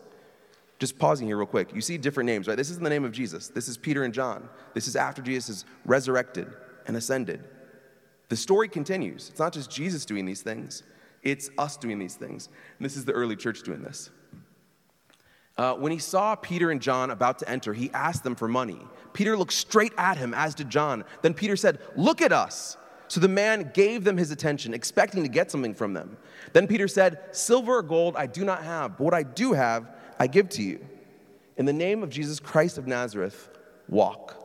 [0.77, 1.73] Just pausing here, real quick.
[1.73, 2.55] You see different names, right?
[2.55, 3.47] This is in the name of Jesus.
[3.47, 4.47] This is Peter and John.
[4.75, 6.47] This is after Jesus is resurrected
[6.85, 7.43] and ascended.
[8.29, 9.29] The story continues.
[9.29, 10.83] It's not just Jesus doing these things,
[11.23, 12.49] it's us doing these things.
[12.77, 14.11] And this is the early church doing this.
[15.57, 18.79] Uh, when he saw Peter and John about to enter, he asked them for money.
[19.13, 21.05] Peter looked straight at him, as did John.
[21.21, 22.77] Then Peter said, Look at us.
[23.07, 26.17] So the man gave them his attention, expecting to get something from them.
[26.53, 29.89] Then Peter said, Silver or gold I do not have, but what I do have,
[30.19, 30.85] I give to you.
[31.57, 33.49] In the name of Jesus Christ of Nazareth,
[33.87, 34.44] walk.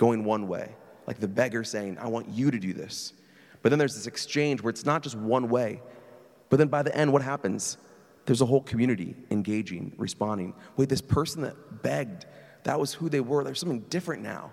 [0.00, 0.74] going one way,
[1.06, 3.12] like the beggar saying, I want you to do this.
[3.60, 5.82] But then there's this exchange where it's not just one way,
[6.48, 7.76] but then by the end, what happens?
[8.24, 10.54] There's a whole community engaging, responding.
[10.78, 12.24] Wait, this person that begged,
[12.64, 13.44] that was who they were.
[13.44, 14.52] There's something different now.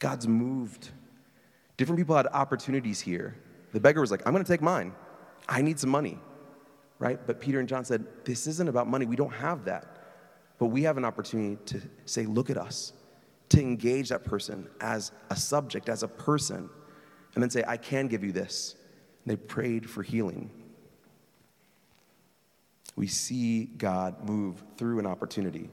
[0.00, 0.90] God's moved.
[1.76, 3.36] Different people had opportunities here.
[3.70, 4.92] The beggar was like, I'm going to take mine.
[5.48, 6.18] I need some money,
[6.98, 7.24] right?
[7.24, 9.06] But Peter and John said, This isn't about money.
[9.06, 9.86] We don't have that.
[10.58, 12.92] But we have an opportunity to say, Look at us,
[13.52, 16.68] to engage that person as a subject, as a person,
[17.34, 18.76] and then say, I can give you this.
[19.24, 20.50] And they prayed for healing
[22.96, 25.70] we see God move through an opportunity.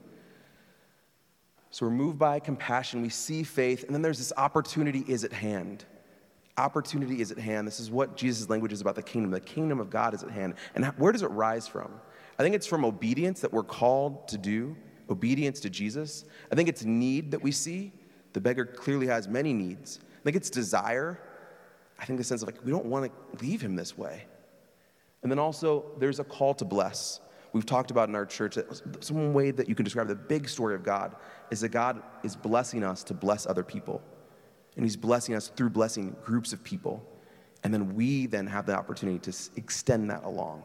[1.71, 5.33] So we're moved by compassion, we see faith, and then there's this opportunity is at
[5.33, 5.85] hand.
[6.57, 7.67] Opportunity is at hand.
[7.67, 9.31] This is what Jesus' language is about the kingdom.
[9.31, 10.55] The kingdom of God is at hand.
[10.75, 11.91] And where does it rise from?
[12.37, 14.75] I think it's from obedience that we're called to do,
[15.09, 16.25] obedience to Jesus.
[16.51, 17.91] I think it's need that we see.
[18.33, 19.99] The beggar clearly has many needs.
[20.19, 21.19] I think it's desire.
[21.99, 24.25] I think the sense of like, we don't want to leave him this way.
[25.21, 27.19] And then also, there's a call to bless.
[27.51, 30.47] We've talked about in our church that some way that you can describe the big
[30.47, 31.15] story of God
[31.51, 34.01] is that God is blessing us to bless other people.
[34.75, 37.03] And He's blessing us through blessing groups of people.
[37.63, 40.63] And then we then have the opportunity to extend that along.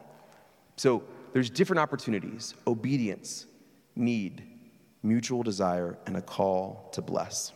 [0.77, 1.03] So
[1.33, 3.47] there's different opportunities obedience,
[3.95, 4.43] need,
[5.03, 7.51] mutual desire, and a call to bless.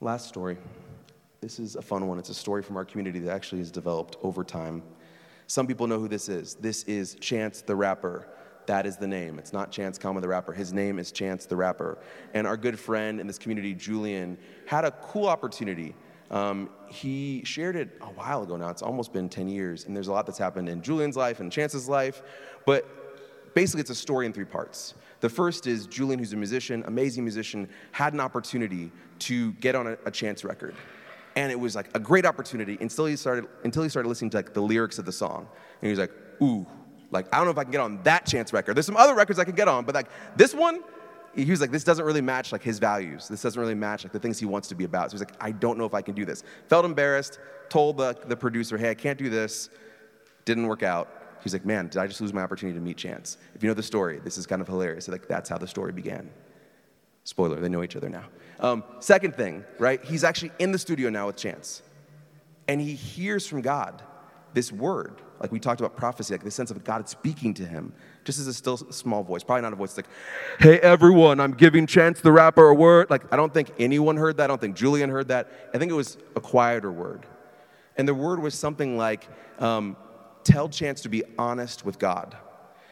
[0.00, 0.58] Last story.
[1.40, 2.18] This is a fun one.
[2.18, 4.82] It's a story from our community that actually has developed over time.
[5.46, 6.54] Some people know who this is.
[6.54, 8.28] This is Chance the Rapper.
[8.66, 9.38] That is the name.
[9.38, 10.52] It's not Chance Kama the rapper.
[10.52, 11.98] His name is Chance the rapper.
[12.34, 15.94] And our good friend in this community, Julian, had a cool opportunity.
[16.30, 18.68] Um, he shared it a while ago now.
[18.68, 19.84] It's almost been 10 years.
[19.84, 22.22] And there's a lot that's happened in Julian's life and Chance's life.
[22.64, 24.94] But basically, it's a story in three parts.
[25.20, 29.86] The first is Julian, who's a musician, amazing musician, had an opportunity to get on
[29.86, 30.74] a, a Chance record.
[31.36, 34.38] And it was like a great opportunity until he started, until he started listening to
[34.38, 35.46] like the lyrics of the song.
[35.80, 36.12] And he was like,
[36.42, 36.66] ooh,
[37.10, 38.74] like, I don't know if I can get on that chance record.
[38.74, 40.82] There's some other records I could get on, but like this one,
[41.36, 43.28] he was like, this doesn't really match like his values.
[43.28, 45.10] This doesn't really match like the things he wants to be about.
[45.10, 46.42] So he's like, I don't know if I can do this.
[46.68, 49.68] Felt embarrassed, told the, the producer, hey, I can't do this.
[50.44, 51.08] Didn't work out.
[51.42, 53.36] He's like, man, did I just lose my opportunity to meet Chance?
[53.54, 55.04] If you know the story, this is kind of hilarious.
[55.04, 56.30] So like, that's how the story began.
[57.24, 58.24] Spoiler, they know each other now.
[58.60, 60.02] Um, second thing, right?
[60.04, 61.82] He's actually in the studio now with Chance.
[62.68, 64.02] And he hears from God
[64.54, 67.92] this word like we talked about prophecy, like the sense of God speaking to him,
[68.26, 70.08] just as a still small voice, probably not a voice like,
[70.58, 73.08] hey everyone, I'm giving Chance the rapper a word.
[73.08, 74.44] Like, I don't think anyone heard that.
[74.44, 75.48] I don't think Julian heard that.
[75.72, 77.24] I think it was a quieter word.
[77.96, 79.26] And the word was something like,
[79.58, 79.96] um,
[80.44, 82.36] tell Chance to be honest with God.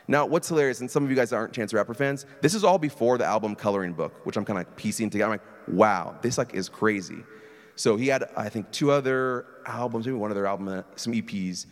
[0.06, 2.62] Now, what's hilarious, and some of you guys aren't Chance the Rapper fans, this is
[2.62, 5.32] all before the album Coloring Book, which I'm kind of like piecing together.
[5.32, 7.24] I'm like, wow, this like is crazy.
[7.76, 11.66] So he had, I think, two other albums, maybe one other album, uh, some EPs.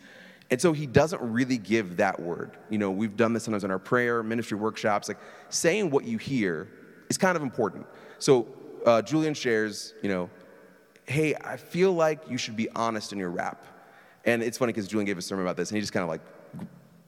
[0.53, 2.51] And so he doesn't really give that word.
[2.69, 5.07] You know, we've done this sometimes in our prayer, ministry workshops.
[5.07, 5.17] Like
[5.49, 6.69] saying what you hear
[7.09, 7.87] is kind of important.
[8.19, 8.47] So
[8.85, 10.29] uh, Julian shares, you know,
[11.05, 13.65] hey, I feel like you should be honest in your rap.
[14.25, 16.09] And it's funny because Julian gave a sermon about this, and he just kind of
[16.09, 16.21] like,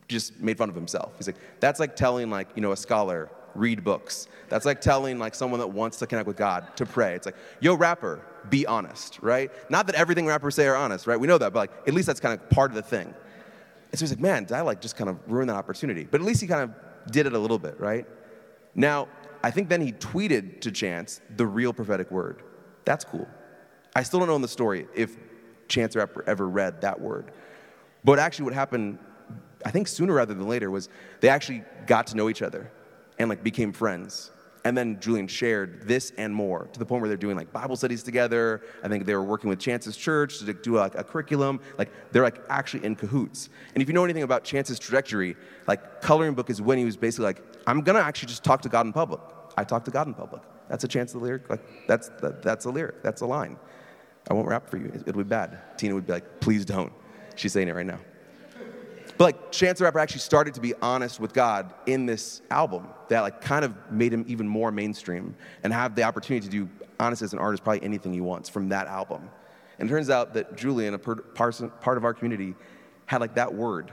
[0.08, 1.14] just made fun of himself.
[1.18, 4.28] He's like, that's like telling like, you know, a scholar, read books.
[4.50, 7.14] That's like telling like someone that wants to connect with God to pray.
[7.14, 9.52] It's like, yo, rapper, be honest, right?
[9.70, 11.20] Not that everything rappers say are honest, right?
[11.20, 13.14] We know that, but like, at least that's kind of part of the thing.
[13.91, 16.04] And so he's like, man, did I like just kind of ruin that opportunity?
[16.10, 18.06] But at least he kind of did it a little bit, right?
[18.74, 19.08] Now,
[19.43, 22.41] I think then he tweeted to Chance the real prophetic word.
[22.84, 23.28] That's cool.
[23.95, 25.15] I still don't know in the story if
[25.67, 27.32] Chance ever read that word.
[28.04, 29.00] But actually, what happened,
[29.65, 30.89] I think sooner rather than later, was
[31.21, 32.71] they actually got to know each other
[33.17, 34.32] and like became friends.
[34.65, 37.75] And then Julian shared this and more to the point where they're doing like Bible
[37.75, 38.63] studies together.
[38.84, 41.60] I think they were working with Chance's church to do a, a curriculum.
[41.78, 43.49] Like they're like actually in cahoots.
[43.75, 46.97] And if you know anything about Chance's trajectory, like coloring book is when he was
[46.97, 49.21] basically like, I'm gonna actually just talk to God in public.
[49.56, 50.41] I talk to God in public.
[50.67, 51.47] That's a chance of the lyric.
[51.47, 53.04] Like that's that, that's a lyric.
[53.04, 53.58] That's a line.
[54.32, 54.91] I won't rap for you.
[55.06, 55.78] It'll be bad.
[55.78, 56.91] Tina would be like, please don't.
[57.36, 57.99] She's saying it right now.
[59.17, 62.88] But like Chance the Rapper actually started to be honest with God in this album
[63.08, 66.69] that like kind of made him even more mainstream and have the opportunity to do
[66.99, 69.30] honest as an artist probably anything he wants from that album.
[69.80, 72.56] And it turns out that Julian, a part of our community,
[73.06, 73.91] had like that word,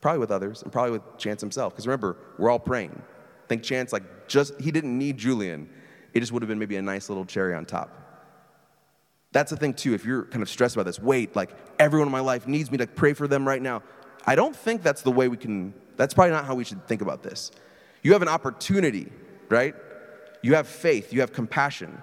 [0.00, 1.72] probably with others and probably with Chance himself.
[1.72, 2.90] Because remember, we're all praying.
[3.00, 5.68] I think Chance like just he didn't need Julian.
[6.12, 8.02] It just would have been maybe a nice little cherry on top.
[9.32, 9.92] That's the thing too.
[9.92, 12.78] If you're kind of stressed about this, wait, like everyone in my life needs me
[12.78, 13.82] to pray for them right now.
[14.26, 17.00] I don't think that's the way we can, that's probably not how we should think
[17.00, 17.52] about this.
[18.02, 19.10] You have an opportunity,
[19.48, 19.74] right?
[20.42, 22.00] You have faith, you have compassion.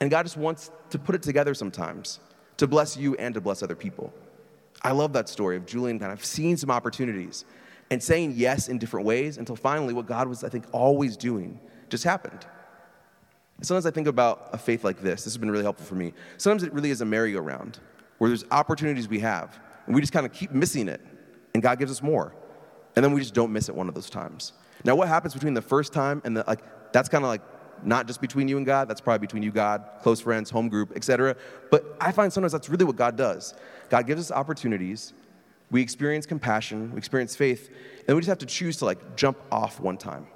[0.00, 2.20] And God just wants to put it together sometimes
[2.56, 4.12] to bless you and to bless other people.
[4.82, 7.44] I love that story of Julian kind of seeing some opportunities
[7.90, 11.60] and saying yes in different ways until finally what God was, I think, always doing
[11.88, 12.46] just happened.
[13.60, 15.22] Sometimes I think about a faith like this.
[15.22, 16.12] This has been really helpful for me.
[16.36, 17.78] Sometimes it really is a merry-go-round
[18.18, 21.00] where there's opportunities we have and we just kind of keep missing it
[21.54, 22.34] and God gives us more.
[22.96, 24.52] And then we just don't miss it one of those times.
[24.84, 26.60] Now, what happens between the first time and the, like,
[26.92, 27.42] that's kind of like
[27.84, 30.92] not just between you and God, that's probably between you, God, close friends, home group,
[30.94, 31.36] etc.
[31.70, 33.54] But I find sometimes that's really what God does.
[33.88, 35.12] God gives us opportunities,
[35.70, 37.70] we experience compassion, we experience faith,
[38.06, 40.26] and we just have to choose to like jump off one time.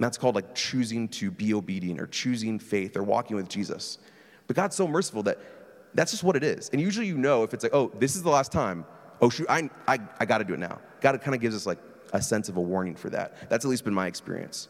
[0.00, 3.98] And that's called like choosing to be obedient or choosing faith or walking with Jesus.
[4.46, 5.38] But God's so merciful that
[5.94, 6.68] that's just what it is.
[6.70, 8.84] And usually you know if it's like, oh, this is the last time,
[9.20, 10.80] oh, shoot, I, I, I got to do it now.
[11.00, 11.78] God kind of gives us like
[12.12, 13.48] a sense of a warning for that.
[13.48, 14.68] That's at least been my experience.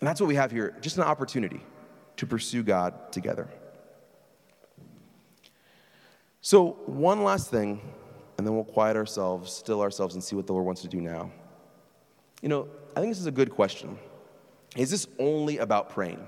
[0.00, 1.60] And that's what we have here just an opportunity
[2.16, 3.48] to pursue God together.
[6.40, 7.80] So, one last thing,
[8.36, 11.00] and then we'll quiet ourselves, still ourselves, and see what the Lord wants to do
[11.00, 11.30] now.
[12.40, 13.96] You know, I think this is a good question.
[14.76, 16.26] Is this only about praying?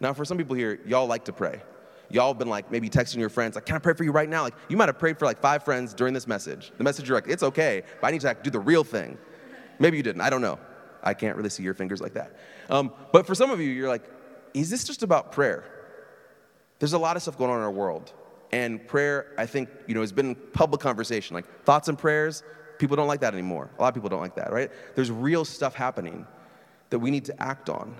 [0.00, 1.60] Now, for some people here, y'all like to pray
[2.12, 4.28] y'all have been like maybe texting your friends, like, can I pray for you right
[4.28, 4.42] now?
[4.42, 6.72] Like, you might have prayed for like five friends during this message.
[6.76, 9.18] The message you're like, it's okay, but I need to like, do the real thing.
[9.78, 10.58] Maybe you didn't, I don't know.
[11.02, 12.36] I can't really see your fingers like that.
[12.70, 14.04] Um, but for some of you, you're like,
[14.54, 15.64] is this just about prayer?
[16.78, 18.12] There's a lot of stuff going on in our world.
[18.52, 21.34] And prayer, I think, you know, has been public conversation.
[21.34, 22.42] Like thoughts and prayers,
[22.82, 23.70] People don't like that anymore.
[23.78, 24.68] A lot of people don't like that, right?
[24.96, 26.26] There's real stuff happening
[26.90, 27.94] that we need to act on.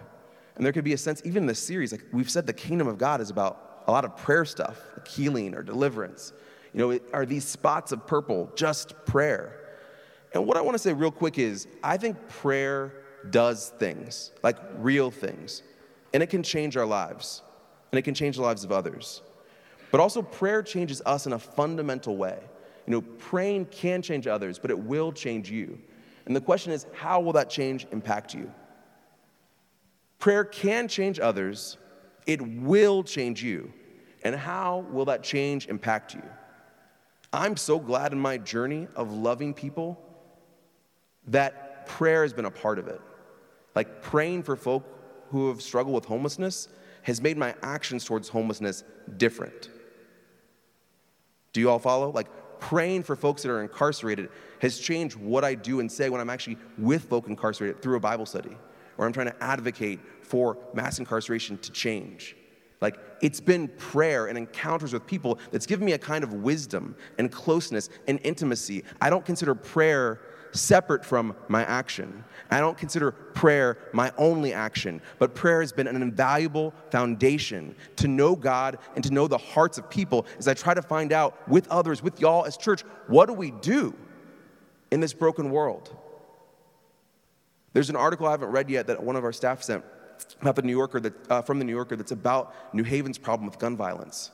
[0.57, 2.89] And there could be a sense, even in this series, like we've said, the kingdom
[2.89, 6.33] of God is about a lot of prayer stuff, like healing or deliverance.
[6.72, 9.59] You know, it, are these spots of purple just prayer?
[10.33, 12.95] And what I want to say real quick is I think prayer
[13.30, 15.62] does things, like real things,
[16.14, 17.43] and it can change our lives,
[17.91, 19.22] and it can change the lives of others.
[19.91, 22.39] But also, prayer changes us in a fundamental way.
[22.87, 25.78] You know, praying can change others, but it will change you.
[26.26, 28.51] And the question is, how will that change impact you?
[30.18, 31.76] Prayer can change others,
[32.27, 33.73] it will change you.
[34.25, 36.23] And how will that change impact you?
[37.33, 40.01] I'm so glad in my journey of loving people
[41.29, 43.01] that prayer has been a part of it.
[43.75, 44.85] Like praying for folk
[45.31, 46.68] who have struggled with homelessness
[47.03, 48.85] has made my actions towards homelessness
[49.16, 49.70] different.
[51.53, 52.11] Do you all follow?
[52.11, 52.29] Like
[52.61, 54.29] praying for folks that are incarcerated
[54.61, 58.01] has changed what I do and say when I'm actually with folk incarcerated through a
[58.01, 58.57] Bible study,
[59.03, 62.36] or I'm trying to advocate for mass incarceration to change.
[62.80, 66.94] Like, it's been prayer and encounters with people that's given me a kind of wisdom
[67.18, 68.84] and closeness and intimacy.
[69.00, 70.20] I don't consider prayer
[70.53, 72.24] separate from my action.
[72.50, 78.07] I don't consider prayer my only action, but prayer has been an invaluable foundation to
[78.07, 81.48] know God and to know the hearts of people as I try to find out
[81.48, 83.96] with others, with y'all as church, what do we do
[84.92, 85.96] in this broken world?
[87.73, 89.85] There's an article I haven't read yet that one of our staff sent
[90.41, 93.49] about the New Yorker that, uh, from the New Yorker that's about New Haven's problem
[93.49, 94.31] with gun violence.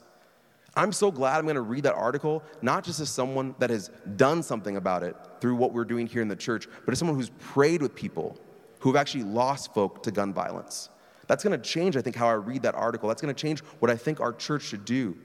[0.75, 3.91] I'm so glad I'm going to read that article, not just as someone that has
[4.17, 7.17] done something about it through what we're doing here in the church, but as someone
[7.17, 8.37] who's prayed with people
[8.81, 10.89] who have actually lost folk to gun violence.
[11.27, 13.09] That's going to change, I think, how I read that article.
[13.09, 15.17] That's going to change what I think our church should do.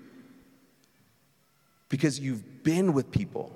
[1.89, 3.53] Because you've been with people.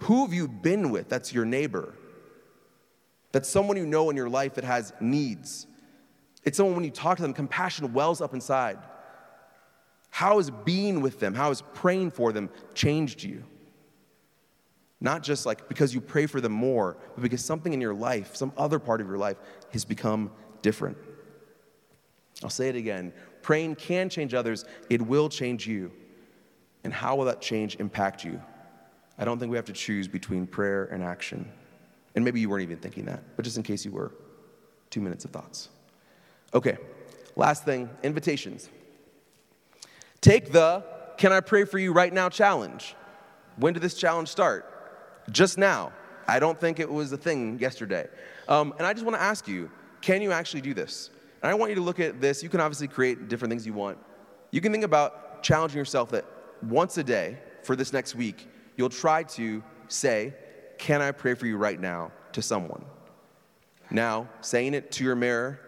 [0.00, 1.94] Who have you been with that's your neighbor?
[3.36, 5.66] That's someone you know in your life that has needs.
[6.44, 8.78] It's someone when you talk to them, compassion wells up inside.
[10.08, 13.44] How has being with them, how has praying for them changed you?
[15.02, 18.34] Not just like because you pray for them more, but because something in your life,
[18.34, 19.36] some other part of your life,
[19.74, 20.30] has become
[20.62, 20.96] different.
[22.42, 23.12] I'll say it again
[23.42, 25.92] praying can change others, it will change you.
[26.84, 28.40] And how will that change impact you?
[29.18, 31.52] I don't think we have to choose between prayer and action.
[32.16, 34.12] And maybe you weren't even thinking that, but just in case you were,
[34.90, 35.68] two minutes of thoughts.
[36.54, 36.78] Okay,
[37.36, 38.70] last thing invitations.
[40.20, 40.82] Take the
[41.18, 42.96] Can I Pray for You Right Now challenge.
[43.56, 44.72] When did this challenge start?
[45.30, 45.92] Just now.
[46.28, 48.08] I don't think it was a thing yesterday.
[48.48, 51.10] Um, and I just want to ask you can you actually do this?
[51.42, 52.42] And I want you to look at this.
[52.42, 53.98] You can obviously create different things you want.
[54.50, 56.24] You can think about challenging yourself that
[56.62, 60.34] once a day for this next week, you'll try to say,
[60.78, 62.84] Can I pray for you right now to someone?
[63.90, 65.60] Now, saying it to your mirror,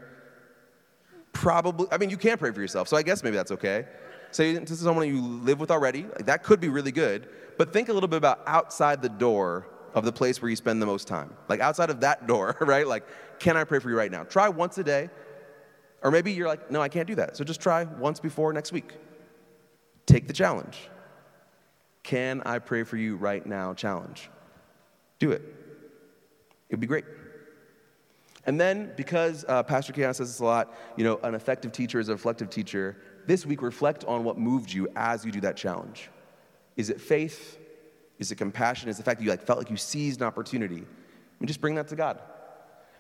[1.33, 3.87] probably, I mean, you can pray for yourself, so I guess maybe that's okay.
[4.31, 7.29] Say to someone you live with already, like that could be really good.
[7.57, 10.83] But think a little bit about outside the door of the place where you spend
[10.83, 11.35] the most time.
[11.49, 12.87] Like outside of that door, right?
[12.87, 13.05] Like,
[13.39, 14.25] can I pray for you right now?
[14.25, 15.11] Try once a day.
[16.03, 17.37] Or maybe you're like, no, I can't do that.
[17.37, 18.93] So just try once before next week.
[20.07, 20.89] Take the challenge.
[22.05, 23.75] Can I pray for you right now?
[23.75, 24.31] Challenge.
[25.19, 25.43] Do it.
[26.69, 27.05] It'd be great.
[28.45, 32.01] And then, because uh, Pastor Keon says this a lot, you know, an effective teacher
[32.01, 32.97] is a reflective teacher
[33.27, 36.09] this week, reflect on what moved you as you do that challenge.
[36.77, 37.59] Is it faith?
[38.19, 38.89] Is it compassion?
[38.89, 40.85] Is it the fact that you like, felt like you seized an opportunity?
[41.39, 42.21] And just bring that to God.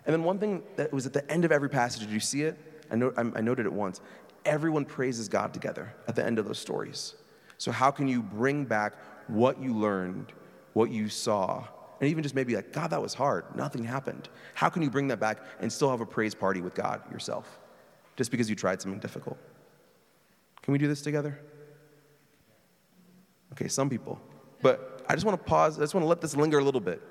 [0.04, 2.42] And then one thing that was at the end of every passage, did you see
[2.42, 2.58] it?
[2.90, 4.00] I, know, I noted it once.
[4.44, 7.14] Everyone praises God together at the end of those stories.
[7.58, 8.94] So, how can you bring back
[9.26, 10.32] what you learned,
[10.72, 11.64] what you saw,
[12.00, 13.44] and even just maybe like, God, that was hard.
[13.56, 14.28] Nothing happened.
[14.54, 17.58] How can you bring that back and still have a praise party with God yourself
[18.16, 19.38] just because you tried something difficult?
[20.62, 21.40] Can we do this together?
[23.52, 24.20] Okay, some people.
[24.62, 25.78] But I just want to pause.
[25.78, 27.02] I just want to let this linger a little bit.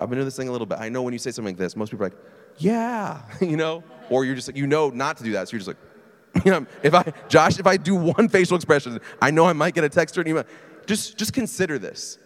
[0.00, 0.78] I've been doing this thing a little bit.
[0.80, 2.18] I know when you say something like this, most people are like,
[2.58, 3.84] yeah, you know?
[4.10, 5.48] Or you're just like, you know not to do that.
[5.48, 9.00] So you're just like, you know, if I, Josh, if I do one facial expression,
[9.20, 10.44] I know I might get a text or an email.
[10.86, 12.18] Just, just consider this.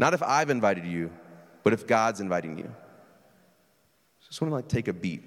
[0.00, 1.12] Not if I've invited you,
[1.62, 2.74] but if God's inviting you.
[4.26, 5.22] Just want to like take a beat.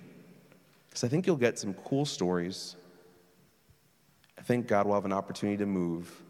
[0.90, 2.76] Because I think you'll get some cool stories
[4.44, 6.22] I think God will have an opportunity to move.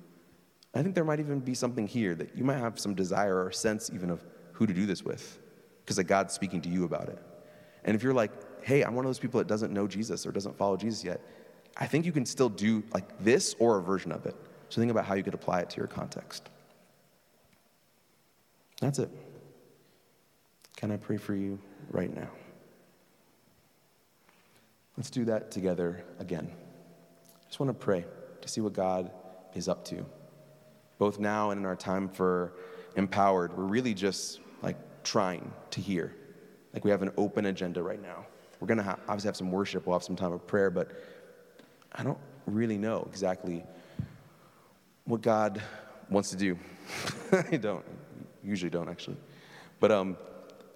[0.75, 3.51] I think there might even be something here that you might have some desire or
[3.51, 5.39] sense even of who to do this with,
[5.83, 7.17] because like God's speaking to you about it.
[7.85, 8.31] And if you're like,
[8.63, 11.21] hey, I'm one of those people that doesn't know Jesus or doesn't follow Jesus yet,
[11.75, 14.35] I think you can still do like this or a version of it.
[14.69, 16.49] So think about how you could apply it to your context.
[18.83, 19.09] That's it.
[20.75, 21.57] Can I pray for you
[21.89, 22.27] right now?
[24.97, 26.51] Let's do that together again.
[26.51, 28.03] I just want to pray
[28.41, 29.09] to see what God
[29.53, 30.05] is up to.
[30.97, 32.55] Both now and in our time for
[32.97, 34.75] empowered, we're really just like
[35.05, 36.13] trying to hear.
[36.73, 38.25] Like we have an open agenda right now.
[38.59, 40.91] We're going to ha- obviously have some worship, we'll have some time of prayer, but
[41.93, 43.63] I don't really know exactly
[45.05, 45.61] what God
[46.09, 46.59] wants to do.
[47.31, 47.85] I don't,
[48.43, 49.17] usually don't actually.
[49.79, 50.17] But um,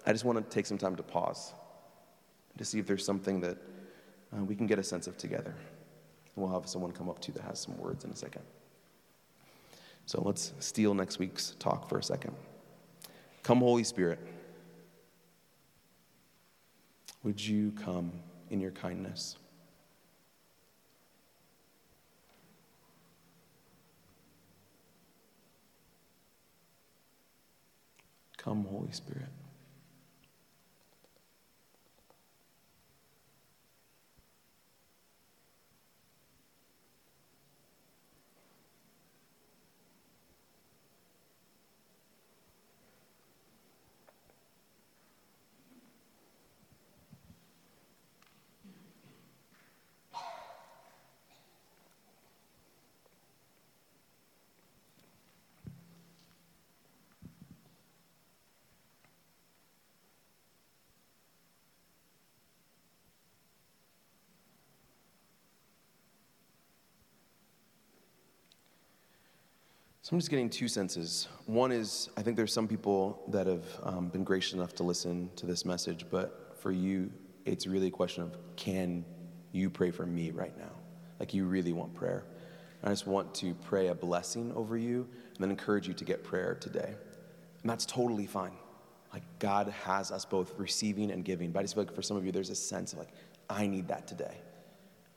[0.06, 1.52] I just want to take some time to pause
[2.56, 3.56] to see if there's something that
[4.36, 5.54] uh, we can get a sense of together.
[6.34, 8.42] And we'll have someone come up to you that has some words in a second.
[10.06, 12.34] So let's steal next week's talk for a second.
[13.42, 14.18] Come, Holy Spirit.
[17.22, 18.12] Would you come
[18.50, 19.36] in your kindness?
[28.48, 29.37] Come, Holy Spirit.
[70.08, 71.28] So I'm just getting two senses.
[71.44, 75.28] One is I think there's some people that have um, been gracious enough to listen
[75.36, 77.12] to this message, but for you,
[77.44, 79.04] it's really a question of can
[79.52, 80.70] you pray for me right now?
[81.20, 82.24] Like you really want prayer.
[82.82, 86.24] I just want to pray a blessing over you and then encourage you to get
[86.24, 86.94] prayer today.
[87.60, 88.56] And that's totally fine.
[89.12, 91.52] Like God has us both receiving and giving.
[91.52, 93.10] But I just feel like for some of you, there's a sense of like,
[93.50, 94.38] I need that today.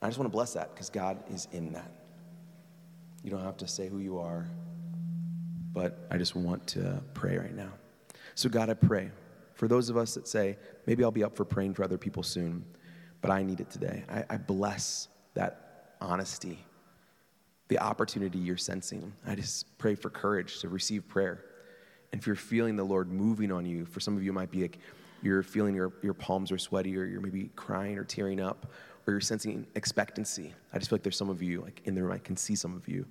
[0.01, 1.93] I just want to bless that because God is in that.
[3.23, 4.49] You don't have to say who you are
[5.73, 7.71] but I just want to pray right now.
[8.35, 9.11] So, God, I pray
[9.53, 12.23] for those of us that say, maybe I'll be up for praying for other people
[12.23, 12.65] soon,
[13.21, 14.03] but I need it today.
[14.09, 16.59] I, I bless that honesty,
[17.67, 19.13] the opportunity you're sensing.
[19.25, 21.45] I just pray for courage to receive prayer.
[22.11, 24.51] And if you're feeling the Lord moving on you, for some of you, it might
[24.51, 24.79] be like
[25.21, 28.71] you're feeling your, your palms are sweaty, or you're maybe crying or tearing up,
[29.05, 30.53] or you're sensing expectancy.
[30.73, 32.55] I just feel like there's some of you, like in the room, I can see
[32.55, 33.05] some of you.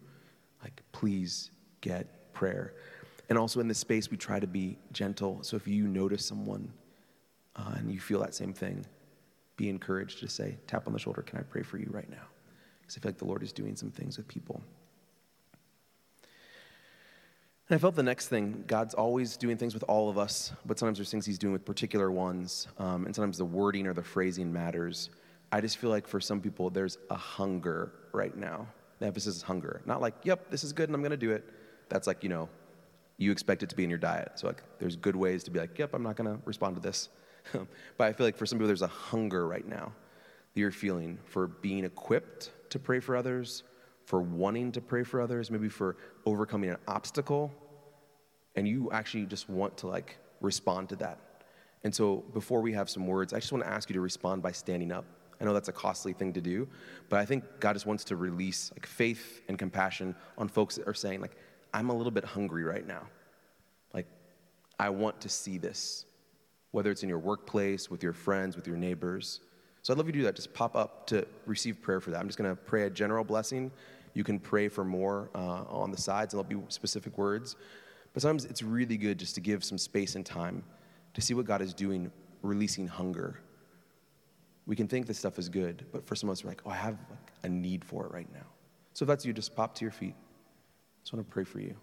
[0.63, 1.51] Like, please
[1.81, 2.73] get prayer.
[3.29, 5.41] And also in this space, we try to be gentle.
[5.43, 6.73] So if you notice someone
[7.55, 8.87] uh, and you feel that same thing,
[9.57, 12.27] be encouraged to say, tap on the shoulder, can I pray for you right now?
[12.81, 14.63] Because I feel like the Lord is doing some things with people.
[17.69, 20.79] And I felt the next thing, God's always doing things with all of us, but
[20.79, 24.03] sometimes there's things He's doing with particular ones, um, and sometimes the wording or the
[24.03, 25.11] phrasing matters.
[25.53, 28.67] I just feel like for some people, there's a hunger right now.
[28.99, 29.83] The emphasis is hunger.
[29.85, 31.45] Not like, yep, this is good and I'm going to do it
[31.91, 32.49] that's like, you know,
[33.19, 34.33] you expect it to be in your diet.
[34.37, 37.11] So like there's good ways to be like, yep, I'm not gonna respond to this.
[37.53, 37.69] but
[38.07, 39.93] I feel like for some people there's a hunger right now
[40.55, 43.63] that you're feeling for being equipped to pray for others,
[44.05, 47.53] for wanting to pray for others, maybe for overcoming an obstacle,
[48.57, 51.19] and you actually just want to like respond to that.
[51.85, 54.43] And so before we have some words, I just want to ask you to respond
[54.43, 55.05] by standing up.
[55.41, 56.69] I know that's a costly thing to do,
[57.09, 60.87] but I think God just wants to release like faith and compassion on folks that
[60.87, 61.37] are saying like,
[61.73, 63.03] I'm a little bit hungry right now.
[63.93, 64.07] Like,
[64.79, 66.07] I want to see this,
[66.71, 69.41] whether it's in your workplace, with your friends, with your neighbors.
[69.83, 70.37] So I'd love you to do that.
[70.37, 72.21] Just pop up to receive prayer for that.
[72.21, 73.71] I'm just going to pray a general blessing.
[74.15, 77.57] You can pray for more uh, on the sides, and there'll be specific words.
[78.13, 80.65] But sometimes it's really good just to give some space and time
[81.15, 82.11] to see what God is doing,
[82.43, 83.41] releasing hunger.
[84.67, 86.71] We can think this stuff is good, but for some of us, we're like, oh,
[86.71, 88.47] I have like a need for it right now.
[88.93, 90.15] So if that's you, just pop to your feet.
[91.01, 91.77] I just want to pray for you.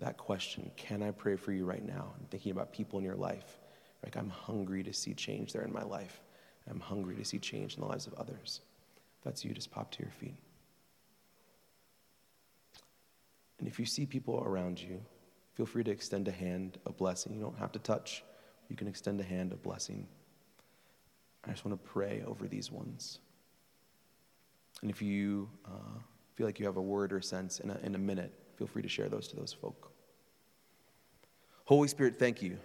[0.00, 2.14] That question, can I pray for you right now?
[2.18, 3.58] I'm thinking about people in your life.
[4.02, 6.20] Like, I'm hungry to see change there in my life.
[6.68, 8.60] I'm hungry to see change in the lives of others.
[9.18, 10.36] If that's you, just pop to your feet.
[13.58, 15.00] And if you see people around you,
[15.54, 17.34] feel free to extend a hand, a blessing.
[17.34, 18.24] You don't have to touch
[18.70, 20.06] you can extend a hand of blessing.
[21.44, 23.18] I just want to pray over these ones.
[24.82, 25.98] And if you uh,
[26.36, 28.82] feel like you have a word or sense in a, in a minute, feel free
[28.82, 29.92] to share those to those folk.
[31.64, 32.58] Holy Spirit, thank you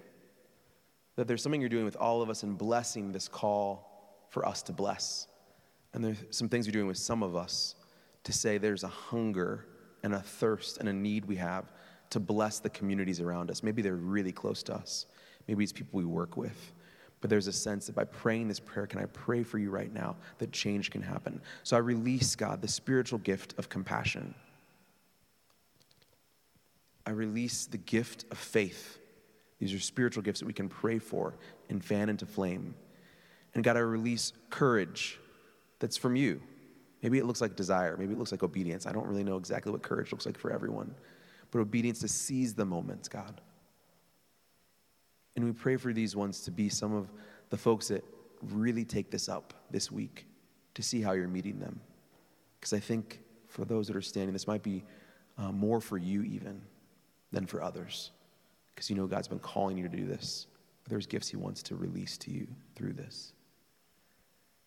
[1.16, 4.62] that there's something you're doing with all of us in blessing this call for us
[4.64, 5.28] to bless.
[5.94, 7.76] And there's some things you're doing with some of us
[8.26, 9.66] to say there's a hunger
[10.04, 11.72] and a thirst and a need we have
[12.10, 13.64] to bless the communities around us.
[13.64, 15.06] Maybe they're really close to us,
[15.48, 16.74] maybe it's people we work with.
[17.22, 19.92] But there's a sense that by praying this prayer, can I pray for you right
[19.92, 21.42] now that change can happen?
[21.64, 24.36] So I release, God, the spiritual gift of compassion.
[27.06, 29.00] I release the gift of faith.
[29.60, 31.34] These are spiritual gifts that we can pray for
[31.70, 32.76] and fan into flame.
[33.54, 35.20] And God, I release courage
[35.80, 36.42] that's from you.
[37.02, 37.96] Maybe it looks like desire.
[37.98, 38.86] Maybe it looks like obedience.
[38.86, 40.94] I don't really know exactly what courage looks like for everyone.
[41.52, 43.42] But obedience to seize the moments, God.
[45.36, 47.12] And we pray for these ones to be some of
[47.50, 48.04] the folks that
[48.42, 50.28] really take this up this week
[50.74, 51.80] to see how you're meeting them.
[52.60, 54.84] Because I think for those that are standing, this might be
[55.38, 56.62] uh, more for you even
[57.32, 58.12] than for others.
[58.74, 60.48] Because you know God's been calling you to do this.
[60.88, 63.34] There's gifts He wants to release to you through this.